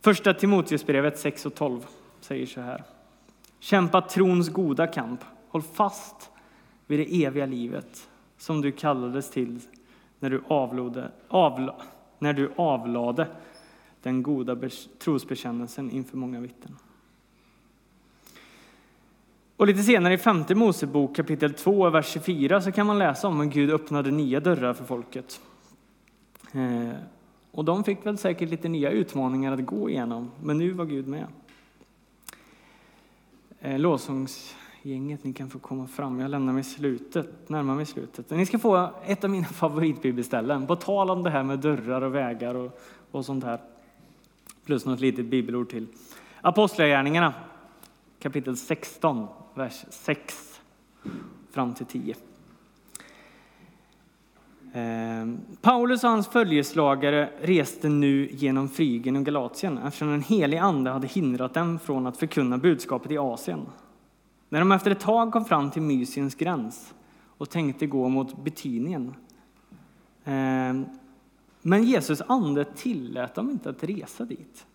Första 0.00 0.34
Timoteusbrevet 0.34 1.18
6 1.18 1.46
och 1.46 1.54
12 1.54 1.86
säger 2.20 2.46
så 2.46 2.60
här. 2.60 2.84
Kämpa 3.58 4.00
trons 4.00 4.48
goda 4.48 4.86
kamp. 4.86 5.20
Håll 5.48 5.62
fast 5.62 6.30
vid 6.86 6.98
det 6.98 7.24
eviga 7.24 7.46
livet 7.46 8.08
som 8.36 8.60
du 8.60 8.72
kallades 8.72 9.30
till 9.30 9.60
när 10.18 10.30
du 10.30 10.42
avlade, 10.48 11.10
avla, 11.28 11.74
när 12.18 12.32
du 12.32 12.52
avlade 12.56 13.26
den 14.02 14.22
goda 14.22 14.56
trosbekännelsen 14.98 15.90
inför 15.90 16.16
många 16.16 16.40
vittnen. 16.40 16.76
Och 19.56 19.66
lite 19.66 19.82
senare 19.82 20.14
i 20.14 20.18
femte 20.18 20.54
Mosebok 20.54 21.16
kapitel 21.16 21.54
2, 21.54 21.90
vers 21.90 22.06
24 22.06 22.60
så 22.60 22.72
kan 22.72 22.86
man 22.86 22.98
läsa 22.98 23.28
om 23.28 23.40
hur 23.40 23.46
Gud 23.46 23.70
öppnade 23.70 24.10
nya 24.10 24.40
dörrar 24.40 24.74
för 24.74 24.84
folket. 24.84 25.40
Eh, 26.52 26.94
och 27.50 27.64
de 27.64 27.84
fick 27.84 28.06
väl 28.06 28.18
säkert 28.18 28.50
lite 28.50 28.68
nya 28.68 28.90
utmaningar 28.90 29.52
att 29.52 29.66
gå 29.66 29.90
igenom, 29.90 30.30
men 30.42 30.58
nu 30.58 30.72
var 30.72 30.84
Gud 30.84 31.08
med. 31.08 31.26
Eh, 33.60 33.78
lovsångsgänget, 33.78 35.24
ni 35.24 35.32
kan 35.32 35.50
få 35.50 35.58
komma 35.58 35.86
fram. 35.86 36.20
Jag 36.20 36.30
lämnar 36.30 36.52
mig 36.52 36.64
slutet, 36.64 37.48
närmar 37.48 37.74
mig 37.74 37.86
slutet. 37.86 38.30
Ni 38.30 38.46
ska 38.46 38.58
få 38.58 38.90
ett 39.04 39.24
av 39.24 39.30
mina 39.30 39.46
favoritbibelställen, 39.52 40.66
på 40.66 40.76
tal 40.76 41.10
om 41.10 41.22
det 41.22 41.30
här 41.30 41.42
med 41.42 41.58
dörrar 41.58 42.02
och 42.02 42.14
vägar 42.14 42.54
och, 42.54 42.80
och 43.10 43.24
sånt 43.24 43.44
här. 43.44 43.60
Plus 44.64 44.84
något 44.84 45.00
litet 45.00 45.26
bibelord 45.26 45.70
till. 45.70 45.86
Apostlagärningarna 46.40 47.34
kapitel 48.20 48.56
16, 48.56 49.26
vers 49.56 49.84
6 49.90 50.60
fram 51.50 51.74
till 51.74 51.86
10. 51.86 52.14
Ehm, 54.72 55.40
Paulus 55.60 56.04
och 56.04 56.10
hans 56.10 56.28
följeslagare 56.28 57.30
reste 57.40 57.88
nu 57.88 58.28
genom 58.32 58.68
Frygen 58.68 59.16
och 59.16 59.24
Galatien 59.24 59.78
eftersom 59.78 60.10
den 60.10 60.22
helige 60.22 60.62
ande 60.62 60.90
hade 60.90 61.06
hindrat 61.06 61.54
dem 61.54 61.78
från 61.78 62.06
att 62.06 62.16
förkunna 62.16 62.58
budskapet 62.58 63.10
i 63.10 63.18
Asien. 63.18 63.66
När 64.48 64.58
de 64.58 64.72
efter 64.72 64.90
ett 64.90 65.00
tag 65.00 65.32
kom 65.32 65.44
fram 65.44 65.70
till 65.70 65.82
Mysiens 65.82 66.34
gräns 66.34 66.94
och 67.38 67.50
tänkte 67.50 67.86
gå 67.86 68.08
mot 68.08 68.44
Betynien. 68.44 69.14
Ehm, 70.24 70.84
men 71.62 71.84
Jesus 71.84 72.22
ande 72.26 72.64
tillät 72.64 73.34
dem 73.34 73.50
inte 73.50 73.70
att 73.70 73.84
resa 73.84 74.24
dit. 74.24 74.66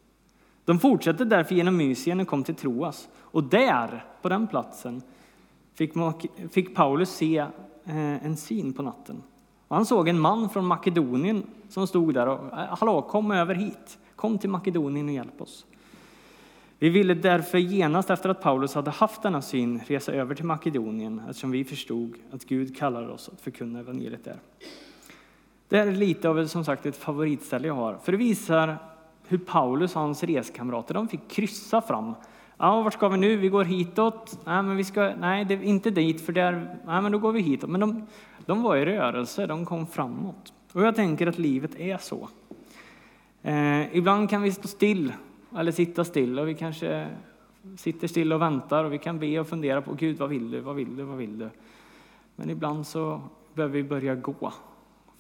De 0.72 0.80
fortsatte 0.80 1.26
därför 1.26 1.56
genom 1.56 1.78
Mysien 1.78 2.20
och 2.20 2.28
kom 2.28 2.44
till 2.44 2.56
Troas. 2.56 3.10
Och 3.20 3.44
där, 3.44 4.06
på 4.22 4.30
den 4.30 4.48
platsen, 4.48 5.02
fick 6.52 6.76
Paulus 6.76 7.10
se 7.10 7.38
eh, 7.86 8.26
en 8.26 8.38
syn 8.38 8.74
på 8.74 8.82
natten. 8.82 9.24
Och 9.68 9.76
han 9.76 9.86
såg 9.86 10.08
en 10.08 10.20
man 10.20 10.50
från 10.50 10.66
Makedonien 10.66 11.44
som 11.70 11.88
stod 11.88 12.14
där 12.14 12.28
och 12.28 12.60
eh, 12.60 12.78
hallå, 12.78 13.02
kom 13.02 13.32
över 13.32 13.56
hit. 13.56 14.00
Kom 14.16 14.38
till 14.38 14.50
Makedonien 14.50 15.08
och 15.08 15.14
hjälp 15.14 15.42
oss. 15.42 15.66
Vi 16.80 16.90
ville 16.90 17.14
därför 17.14 17.58
genast 17.58 18.10
efter 18.10 18.30
att 18.30 18.42
Paulus 18.42 18.76
hade 18.76 18.92
haft 18.92 19.22
denna 19.22 19.42
syn 19.42 19.82
resa 19.88 20.12
över 20.12 20.36
till 20.36 20.46
Makedonien 20.46 21.22
eftersom 21.30 21.52
vi 21.52 21.64
förstod 21.64 22.14
att 22.32 22.46
Gud 22.46 22.78
kallade 22.78 23.08
oss 23.08 23.30
att 23.34 23.42
förkunna 23.42 23.80
evangeliet 23.80 24.24
där. 24.24 24.40
Det 25.70 25.78
här 25.78 25.88
är 25.88 25.92
lite 25.92 26.30
av 26.30 26.48
som 26.48 26.66
sagt 26.66 26.86
ett 26.86 26.98
favoritställe 26.98 27.68
jag 27.68 27.76
har, 27.76 27.98
för 28.04 28.12
det 28.12 28.18
visar 28.18 28.78
hur 29.32 29.38
Paulus 29.38 29.96
och 29.96 30.02
hans 30.02 30.24
reskamrater 30.24 30.94
de 30.94 31.08
fick 31.08 31.30
kryssa 31.30 31.82
fram. 31.82 32.16
Ja, 32.58 32.82
vart 32.82 32.94
ska 32.94 33.10
vi 33.10 33.18
nu? 33.18 33.36
Vi 33.36 33.50
går 33.50 33.64
hitåt. 33.64 34.40
Nej, 34.46 34.64
men 34.64 34.78
vi 34.78 34.84
ska, 34.84 35.14
nej, 35.20 35.46
det 35.46 35.54
är 35.54 35.64
inte 35.64 35.90
dit, 35.90 36.26
för 36.26 36.34
där, 36.34 36.78
nej, 36.86 37.02
men 37.02 37.12
då 37.12 37.18
går 37.18 37.32
vi 37.32 37.42
hitåt. 37.42 37.70
Men 37.70 37.80
de, 37.80 38.08
de 38.46 38.64
var 38.64 38.76
i 38.76 38.86
rörelse, 38.86 39.46
de 39.46 39.66
kom 39.66 39.88
framåt. 39.88 40.54
Och 40.74 40.82
jag 40.82 40.96
tänker 40.96 41.28
att 41.28 41.38
livet 41.38 41.80
är 41.80 41.98
så. 41.98 42.30
Eh, 43.42 43.98
ibland 43.98 44.30
kan 44.30 44.42
vi 44.42 44.52
stå 44.52 44.68
still, 44.68 45.14
eller 45.58 45.72
sitta 45.72 46.04
still, 46.04 46.40
och 46.40 46.48
vi 46.48 46.54
kanske 46.54 47.08
sitter 47.78 48.08
still 48.08 48.34
och 48.34 48.42
väntar 48.42 48.84
och 48.84 48.94
vi 48.94 48.98
kan 48.98 49.20
be 49.20 49.40
och 49.40 49.48
fundera 49.48 49.82
på 49.82 49.94
Gud, 49.94 50.18
vad 50.18 50.30
vill 50.30 50.52
du, 50.52 50.60
vad 50.60 50.76
vill 50.76 50.96
du, 50.96 51.04
vad 51.04 51.18
vill 51.18 51.38
du? 51.38 51.50
Men 52.36 52.50
ibland 52.50 52.88
så 52.88 53.22
behöver 53.54 53.74
vi 53.74 53.84
börja 53.84 54.16
gå 54.16 54.52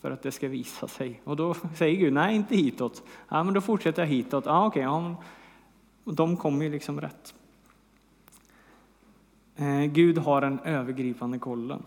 för 0.02 0.12
att 0.12 0.22
det 0.22 0.32
ska 0.32 0.48
visa 0.48 0.88
sig. 0.88 1.22
Och 1.24 1.36
då 1.36 1.54
säger 1.76 1.98
Gud, 1.98 2.14
nej 2.14 2.36
inte 2.36 2.56
hitåt. 2.56 3.04
Ja, 3.30 3.44
men 3.44 3.54
då 3.54 3.62
fortsätter 3.62 4.02
jag 4.02 4.10
hitåt. 4.10 4.46
Ja, 4.46 4.66
okej, 4.66 4.82
ja, 4.82 5.16
de 6.04 6.38
kommer 6.38 6.66
ju 6.66 6.72
liksom 6.72 7.02
rätt. 7.02 7.34
Eh, 9.56 9.86
Gud 9.86 10.18
har 10.18 10.42
en 10.42 10.60
övergripande 10.60 11.40
kollen. 11.40 11.84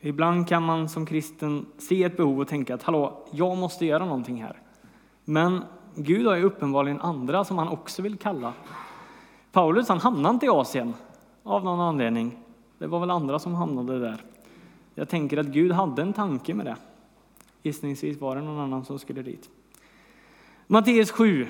Ibland 0.00 0.48
kan 0.48 0.62
man 0.62 0.88
som 0.88 1.06
kristen 1.06 1.66
se 1.78 2.04
ett 2.04 2.16
behov 2.16 2.40
och 2.40 2.48
tänka 2.48 2.74
att 2.74 2.82
hallå, 2.82 3.26
jag 3.30 3.56
måste 3.56 3.86
göra 3.86 4.04
någonting 4.04 4.42
här. 4.42 4.60
Men 5.24 5.64
Gud 5.94 6.26
har 6.26 6.36
ju 6.36 6.42
uppenbarligen 6.42 7.00
andra 7.00 7.44
som 7.44 7.58
han 7.58 7.68
också 7.68 8.02
vill 8.02 8.16
kalla. 8.16 8.52
Paulus 9.52 9.88
han 9.88 9.98
hamnade 9.98 10.34
inte 10.34 10.46
i 10.46 10.48
Asien 10.48 10.94
av 11.42 11.64
någon 11.64 11.80
anledning. 11.80 12.38
Det 12.78 12.86
var 12.86 13.00
väl 13.00 13.10
andra 13.10 13.38
som 13.38 13.54
hamnade 13.54 13.98
där. 13.98 14.24
Jag 14.94 15.08
tänker 15.08 15.36
att 15.36 15.46
Gud 15.46 15.72
hade 15.72 16.02
en 16.02 16.12
tanke 16.12 16.54
med 16.54 16.66
det. 16.66 16.76
Gissningsvis 17.64 18.20
var 18.20 18.36
det 18.36 18.42
någon 18.42 18.58
annan 18.58 18.84
som 18.84 18.98
skulle 18.98 19.22
dit. 19.22 19.50
Matteus 20.66 21.10
7, 21.10 21.46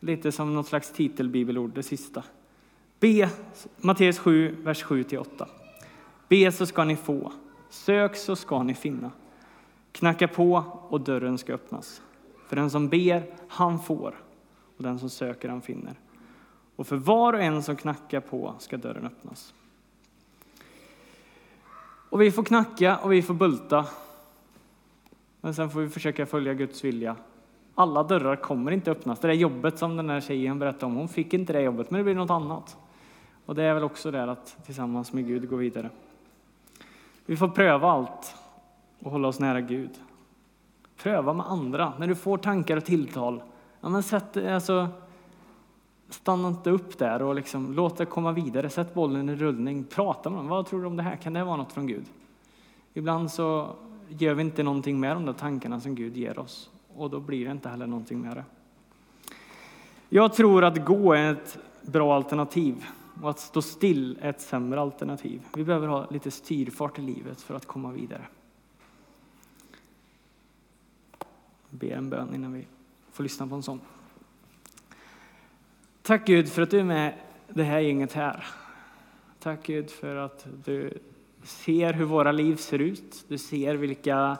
lite 0.00 0.32
som 0.32 0.54
något 0.54 0.66
slags 0.66 0.92
titelbibelord, 0.92 1.70
det 1.74 1.82
sista. 1.82 2.24
Be, 3.00 3.30
Matteus 3.76 4.18
7, 4.18 4.56
vers 4.62 4.84
7-8. 4.84 5.46
Be 6.28 6.52
så 6.52 6.66
ska 6.66 6.84
ni 6.84 6.96
få. 6.96 7.32
Sök 7.70 8.16
så 8.16 8.36
ska 8.36 8.62
ni 8.62 8.74
finna. 8.74 9.10
Knacka 9.92 10.28
på 10.28 10.64
och 10.88 11.00
dörren 11.00 11.38
ska 11.38 11.54
öppnas. 11.54 12.02
För 12.48 12.56
den 12.56 12.70
som 12.70 12.88
ber, 12.88 13.34
han 13.48 13.82
får. 13.82 14.14
Och 14.76 14.82
den 14.82 14.98
som 14.98 15.10
söker, 15.10 15.48
han 15.48 15.62
finner. 15.62 15.94
Och 16.76 16.86
för 16.86 16.96
var 16.96 17.32
och 17.32 17.40
en 17.40 17.62
som 17.62 17.76
knackar 17.76 18.20
på 18.20 18.54
ska 18.58 18.76
dörren 18.76 19.06
öppnas. 19.06 19.54
Och 22.10 22.20
vi 22.20 22.30
får 22.30 22.44
knacka 22.44 22.96
och 22.96 23.12
vi 23.12 23.22
får 23.22 23.34
bulta. 23.34 23.86
Men 25.46 25.54
sen 25.54 25.70
får 25.70 25.80
vi 25.80 25.88
försöka 25.88 26.26
följa 26.26 26.54
Guds 26.54 26.84
vilja. 26.84 27.16
Alla 27.74 28.02
dörrar 28.02 28.36
kommer 28.36 28.70
inte 28.70 28.90
öppnas. 28.90 29.18
Det 29.18 29.28
där 29.28 29.34
jobbet 29.34 29.78
som 29.78 29.96
den 29.96 30.10
här 30.10 30.20
tjejen 30.20 30.58
berättade 30.58 30.86
om, 30.86 30.94
hon 30.94 31.08
fick 31.08 31.34
inte 31.34 31.52
det 31.52 31.60
jobbet, 31.60 31.90
men 31.90 31.98
det 31.98 32.04
blir 32.04 32.14
något 32.14 32.30
annat. 32.30 32.76
Och 33.44 33.54
det 33.54 33.62
är 33.62 33.74
väl 33.74 33.84
också 33.84 34.10
det 34.10 34.30
att 34.30 34.56
tillsammans 34.64 35.12
med 35.12 35.26
Gud 35.26 35.50
gå 35.50 35.56
vidare. 35.56 35.90
Vi 37.26 37.36
får 37.36 37.48
pröva 37.48 37.90
allt 37.90 38.34
och 38.98 39.10
hålla 39.10 39.28
oss 39.28 39.40
nära 39.40 39.60
Gud. 39.60 39.90
Pröva 40.96 41.32
med 41.32 41.46
andra. 41.46 41.92
När 41.98 42.06
du 42.06 42.14
får 42.14 42.38
tankar 42.38 42.76
och 42.76 42.84
tilltal, 42.84 43.42
ja, 43.80 43.88
men 43.88 44.02
sätt, 44.02 44.36
alltså, 44.36 44.88
stanna 46.08 46.48
inte 46.48 46.70
upp 46.70 46.98
där 46.98 47.22
och 47.22 47.34
liksom, 47.34 47.72
låt 47.72 47.96
det 47.96 48.06
komma 48.06 48.32
vidare. 48.32 48.70
Sätt 48.70 48.94
bollen 48.94 49.28
i 49.28 49.34
rullning. 49.34 49.84
Prata 49.84 50.30
med 50.30 50.38
dem. 50.38 50.48
Vad 50.48 50.66
tror 50.66 50.80
du 50.80 50.86
om 50.86 50.96
det 50.96 51.02
här? 51.02 51.16
Kan 51.16 51.32
det 51.32 51.44
vara 51.44 51.56
något 51.56 51.72
från 51.72 51.86
Gud? 51.86 52.04
Ibland 52.94 53.30
så 53.30 53.76
gör 54.08 54.34
vi 54.34 54.42
inte 54.42 54.62
någonting 54.62 55.00
med 55.00 55.16
de 55.16 55.26
där 55.26 55.32
tankarna 55.32 55.80
som 55.80 55.94
Gud 55.94 56.16
ger 56.16 56.38
oss 56.38 56.70
och 56.96 57.10
då 57.10 57.20
blir 57.20 57.44
det 57.44 57.50
inte 57.50 57.68
heller 57.68 57.86
någonting 57.86 58.20
med 58.20 58.36
det. 58.36 58.44
Jag 60.08 60.34
tror 60.34 60.64
att 60.64 60.84
gå 60.84 61.12
är 61.12 61.32
ett 61.32 61.58
bra 61.82 62.14
alternativ 62.14 62.84
och 63.22 63.30
att 63.30 63.38
stå 63.38 63.62
still 63.62 64.18
är 64.20 64.30
ett 64.30 64.40
sämre 64.40 64.80
alternativ. 64.80 65.42
Vi 65.54 65.64
behöver 65.64 65.88
ha 65.88 66.06
lite 66.10 66.30
styrfart 66.30 66.98
i 66.98 67.02
livet 67.02 67.40
för 67.40 67.54
att 67.54 67.66
komma 67.66 67.92
vidare. 67.92 68.22
ber 71.70 71.90
en 71.90 72.10
bön 72.10 72.34
innan 72.34 72.52
vi 72.52 72.66
får 73.12 73.22
lyssna 73.22 73.46
på 73.46 73.54
en 73.54 73.62
sång. 73.62 73.80
Tack 76.02 76.26
Gud 76.26 76.48
för 76.48 76.62
att 76.62 76.70
du 76.70 76.80
är 76.80 76.84
med 76.84 77.14
det 77.48 77.62
här 77.62 77.80
gänget 77.80 78.12
här. 78.12 78.44
Tack 79.38 79.66
Gud 79.66 79.90
för 79.90 80.16
att 80.16 80.46
du 80.64 80.98
ser 81.46 81.92
hur 81.92 82.04
våra 82.04 82.32
liv 82.32 82.56
ser 82.56 82.78
ut. 82.78 83.24
Du 83.28 83.38
ser 83.38 83.74
vilka 83.74 84.38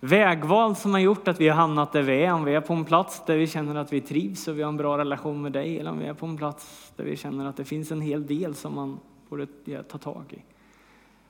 vägval 0.00 0.76
som 0.76 0.92
har 0.92 1.00
gjort 1.00 1.28
att 1.28 1.40
vi 1.40 1.48
har 1.48 1.56
hamnat 1.56 1.92
där 1.92 2.02
vi 2.02 2.22
är. 2.22 2.32
Om 2.32 2.44
vi 2.44 2.54
är 2.54 2.60
på 2.60 2.74
en 2.74 2.84
plats 2.84 3.22
där 3.26 3.36
vi 3.36 3.46
känner 3.46 3.74
att 3.74 3.92
vi 3.92 4.00
trivs 4.00 4.48
och 4.48 4.58
vi 4.58 4.62
har 4.62 4.68
en 4.68 4.76
bra 4.76 4.98
relation 4.98 5.42
med 5.42 5.52
dig 5.52 5.78
eller 5.78 5.90
om 5.90 5.98
vi 5.98 6.06
är 6.06 6.14
på 6.14 6.26
en 6.26 6.36
plats 6.36 6.92
där 6.96 7.04
vi 7.04 7.16
känner 7.16 7.46
att 7.46 7.56
det 7.56 7.64
finns 7.64 7.92
en 7.92 8.00
hel 8.00 8.26
del 8.26 8.54
som 8.54 8.74
man 8.74 8.98
borde 9.28 9.46
ta 9.82 9.98
tag 9.98 10.24
i. 10.30 10.42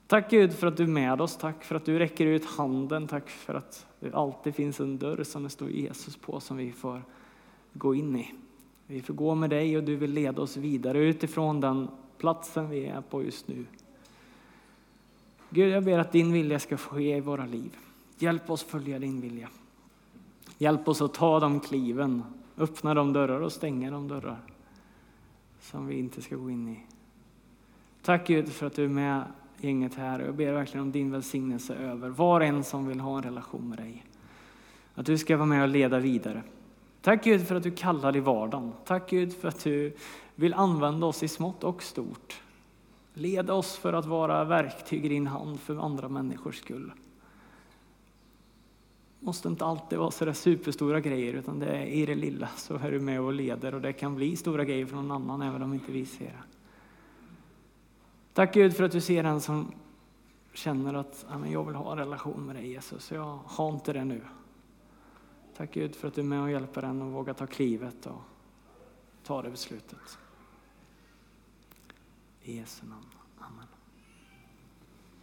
Tack 0.07 0.31
Gud 0.31 0.53
för 0.53 0.67
att 0.67 0.77
du 0.77 0.83
är 0.83 0.89
med 0.89 1.21
oss. 1.21 1.37
Tack 1.37 1.65
för 1.65 1.75
att 1.75 1.85
du 1.85 1.99
räcker 1.99 2.27
ut 2.27 2.45
handen. 2.45 3.09
Tack 3.09 3.29
för 3.29 3.55
att 3.55 3.87
det 4.01 4.15
alltid 4.15 4.55
finns 4.55 4.81
en 4.81 4.99
dörr 4.99 5.23
som 5.23 5.43
det 5.43 5.51
står 5.51 5.71
Jesus 5.71 6.17
på 6.17 6.41
som 6.41 6.57
vi 6.57 6.73
får 6.73 7.03
gå 7.73 7.95
in 7.95 8.17
i. 8.17 8.35
Vi 8.87 9.03
får 9.03 9.15
gå 9.15 9.35
med 9.35 9.51
dig 9.51 9.77
och 9.77 9.85
du 9.85 9.97
vill 9.97 10.13
leda 10.13 10.43
oss 10.43 10.57
vidare 10.57 10.99
utifrån 10.99 11.61
den 11.61 11.89
platsen 12.19 12.71
vi 12.71 12.87
är 12.87 13.01
på 13.01 13.23
just 13.23 13.49
nu. 13.49 13.65
Gud, 15.51 15.73
jag 15.73 15.85
ber 15.85 15.99
att 15.99 16.13
din 16.13 16.33
vilja 16.33 16.59
ska 16.59 16.77
ske 16.77 17.17
i 17.17 17.21
våra 17.21 17.47
liv. 17.47 17.77
Hjälp 18.19 18.51
oss 18.51 18.63
följa 18.63 18.99
din 18.99 19.21
vilja. 19.21 19.49
Hjälp 20.59 20.89
oss 20.89 21.03
att 21.03 21.15
ta 21.15 21.41
de 21.41 21.61
kliven, 21.61 22.23
öppna 22.59 22.95
de 22.95 23.13
dörrar 23.13 23.41
och 23.41 23.53
stänga 23.53 23.91
de 23.91 24.09
dörrar 24.09 24.41
som 25.61 25.87
vi 25.87 25.99
inte 25.99 26.23
ska 26.23 26.37
gå 26.37 26.51
in 26.51 26.69
i. 26.69 26.81
Tack 28.03 28.27
Gud 28.27 28.49
för 28.49 28.67
att 28.67 28.77
du 28.77 28.85
är 28.85 28.89
med 28.89 29.25
gänget 29.61 29.95
här. 29.95 30.21
Jag 30.21 30.35
ber 30.35 30.53
verkligen 30.53 30.83
om 30.83 30.93
din 30.93 31.11
välsignelse 31.11 31.75
över 31.75 32.09
var 32.09 32.41
och 32.41 32.47
en 32.47 32.65
som 32.65 32.87
vill 32.87 33.01
ha 33.01 33.17
en 33.17 33.23
relation 33.23 33.69
med 33.69 33.79
dig. 33.79 34.05
Att 34.95 35.07
du 35.07 35.19
ska 35.19 35.37
vara 35.37 35.47
med 35.47 35.63
och 35.63 35.69
leda 35.69 35.99
vidare. 35.99 36.43
Tack 37.03 37.25
Gud 37.25 37.47
för 37.49 37.55
att 37.55 37.63
du 37.63 37.71
kallar 37.71 38.17
i 38.17 38.21
vardagen. 38.21 38.73
Tack 38.85 39.11
Gud 39.11 39.33
för 39.33 39.49
att 39.49 39.65
du 39.65 39.97
vill 40.35 40.55
använda 40.55 41.07
oss 41.07 41.23
i 41.23 41.29
smått 41.29 41.65
och 41.65 41.83
stort. 41.83 42.43
Leda 43.15 43.55
oss 43.55 43.77
för 43.77 43.93
att 43.93 44.07
vara 44.07 44.45
verktyg 44.45 45.05
i 45.05 45.09
din 45.09 45.27
hand 45.27 45.61
för 45.61 45.77
andra 45.77 46.09
människors 46.09 46.59
skull. 46.59 46.93
måste 49.21 49.49
inte 49.49 49.65
alltid 49.65 49.99
vara 49.99 50.11
så 50.11 50.25
där 50.25 50.33
superstora 50.33 51.01
grejer, 51.01 51.35
utan 51.35 51.59
det 51.59 51.67
är 51.67 51.87
i 51.87 52.07
det 52.07 52.15
lilla 52.15 52.49
så 52.57 52.75
är 52.75 52.91
du 52.91 53.01
med 53.01 53.21
och 53.21 53.33
leder 53.33 53.75
och 53.75 53.81
det 53.81 53.93
kan 53.93 54.15
bli 54.15 54.37
stora 54.37 54.65
grejer 54.65 54.87
för 54.87 54.97
någon 54.97 55.11
annan 55.11 55.43
även 55.43 55.63
om 55.63 55.75
inte 55.75 55.93
vi 55.93 56.07
ser 56.07 56.25
det. 56.25 56.43
Tack 58.33 58.55
Gud 58.55 58.77
för 58.77 58.85
att 58.85 58.93
du 58.93 59.01
ser 59.01 59.23
den 59.23 59.41
som 59.41 59.73
känner 60.53 60.95
att 60.95 61.27
jag 61.53 61.65
vill 61.65 61.75
ha 61.75 61.93
en 61.93 61.99
relation 61.99 62.47
med 62.47 62.57
dig 62.57 62.71
Jesus, 62.71 63.11
jag 63.11 63.39
har 63.45 63.73
inte 63.73 63.93
det 63.93 64.05
nu. 64.05 64.21
Tack 65.57 65.73
Gud 65.75 65.97
för 65.97 66.09
att 66.09 66.15
du 66.15 66.21
är 66.21 66.25
med 66.25 66.43
och 66.43 66.51
hjälper 66.51 66.83
den 66.83 67.03
att 67.03 67.13
våga 67.13 67.35
ta 67.35 67.47
klivet 67.47 68.07
och 68.07 68.21
ta 69.25 69.43
det 69.43 69.51
beslutet. 69.51 70.19
I 72.43 72.61
Jesu 72.61 72.87
namn. 72.87 73.20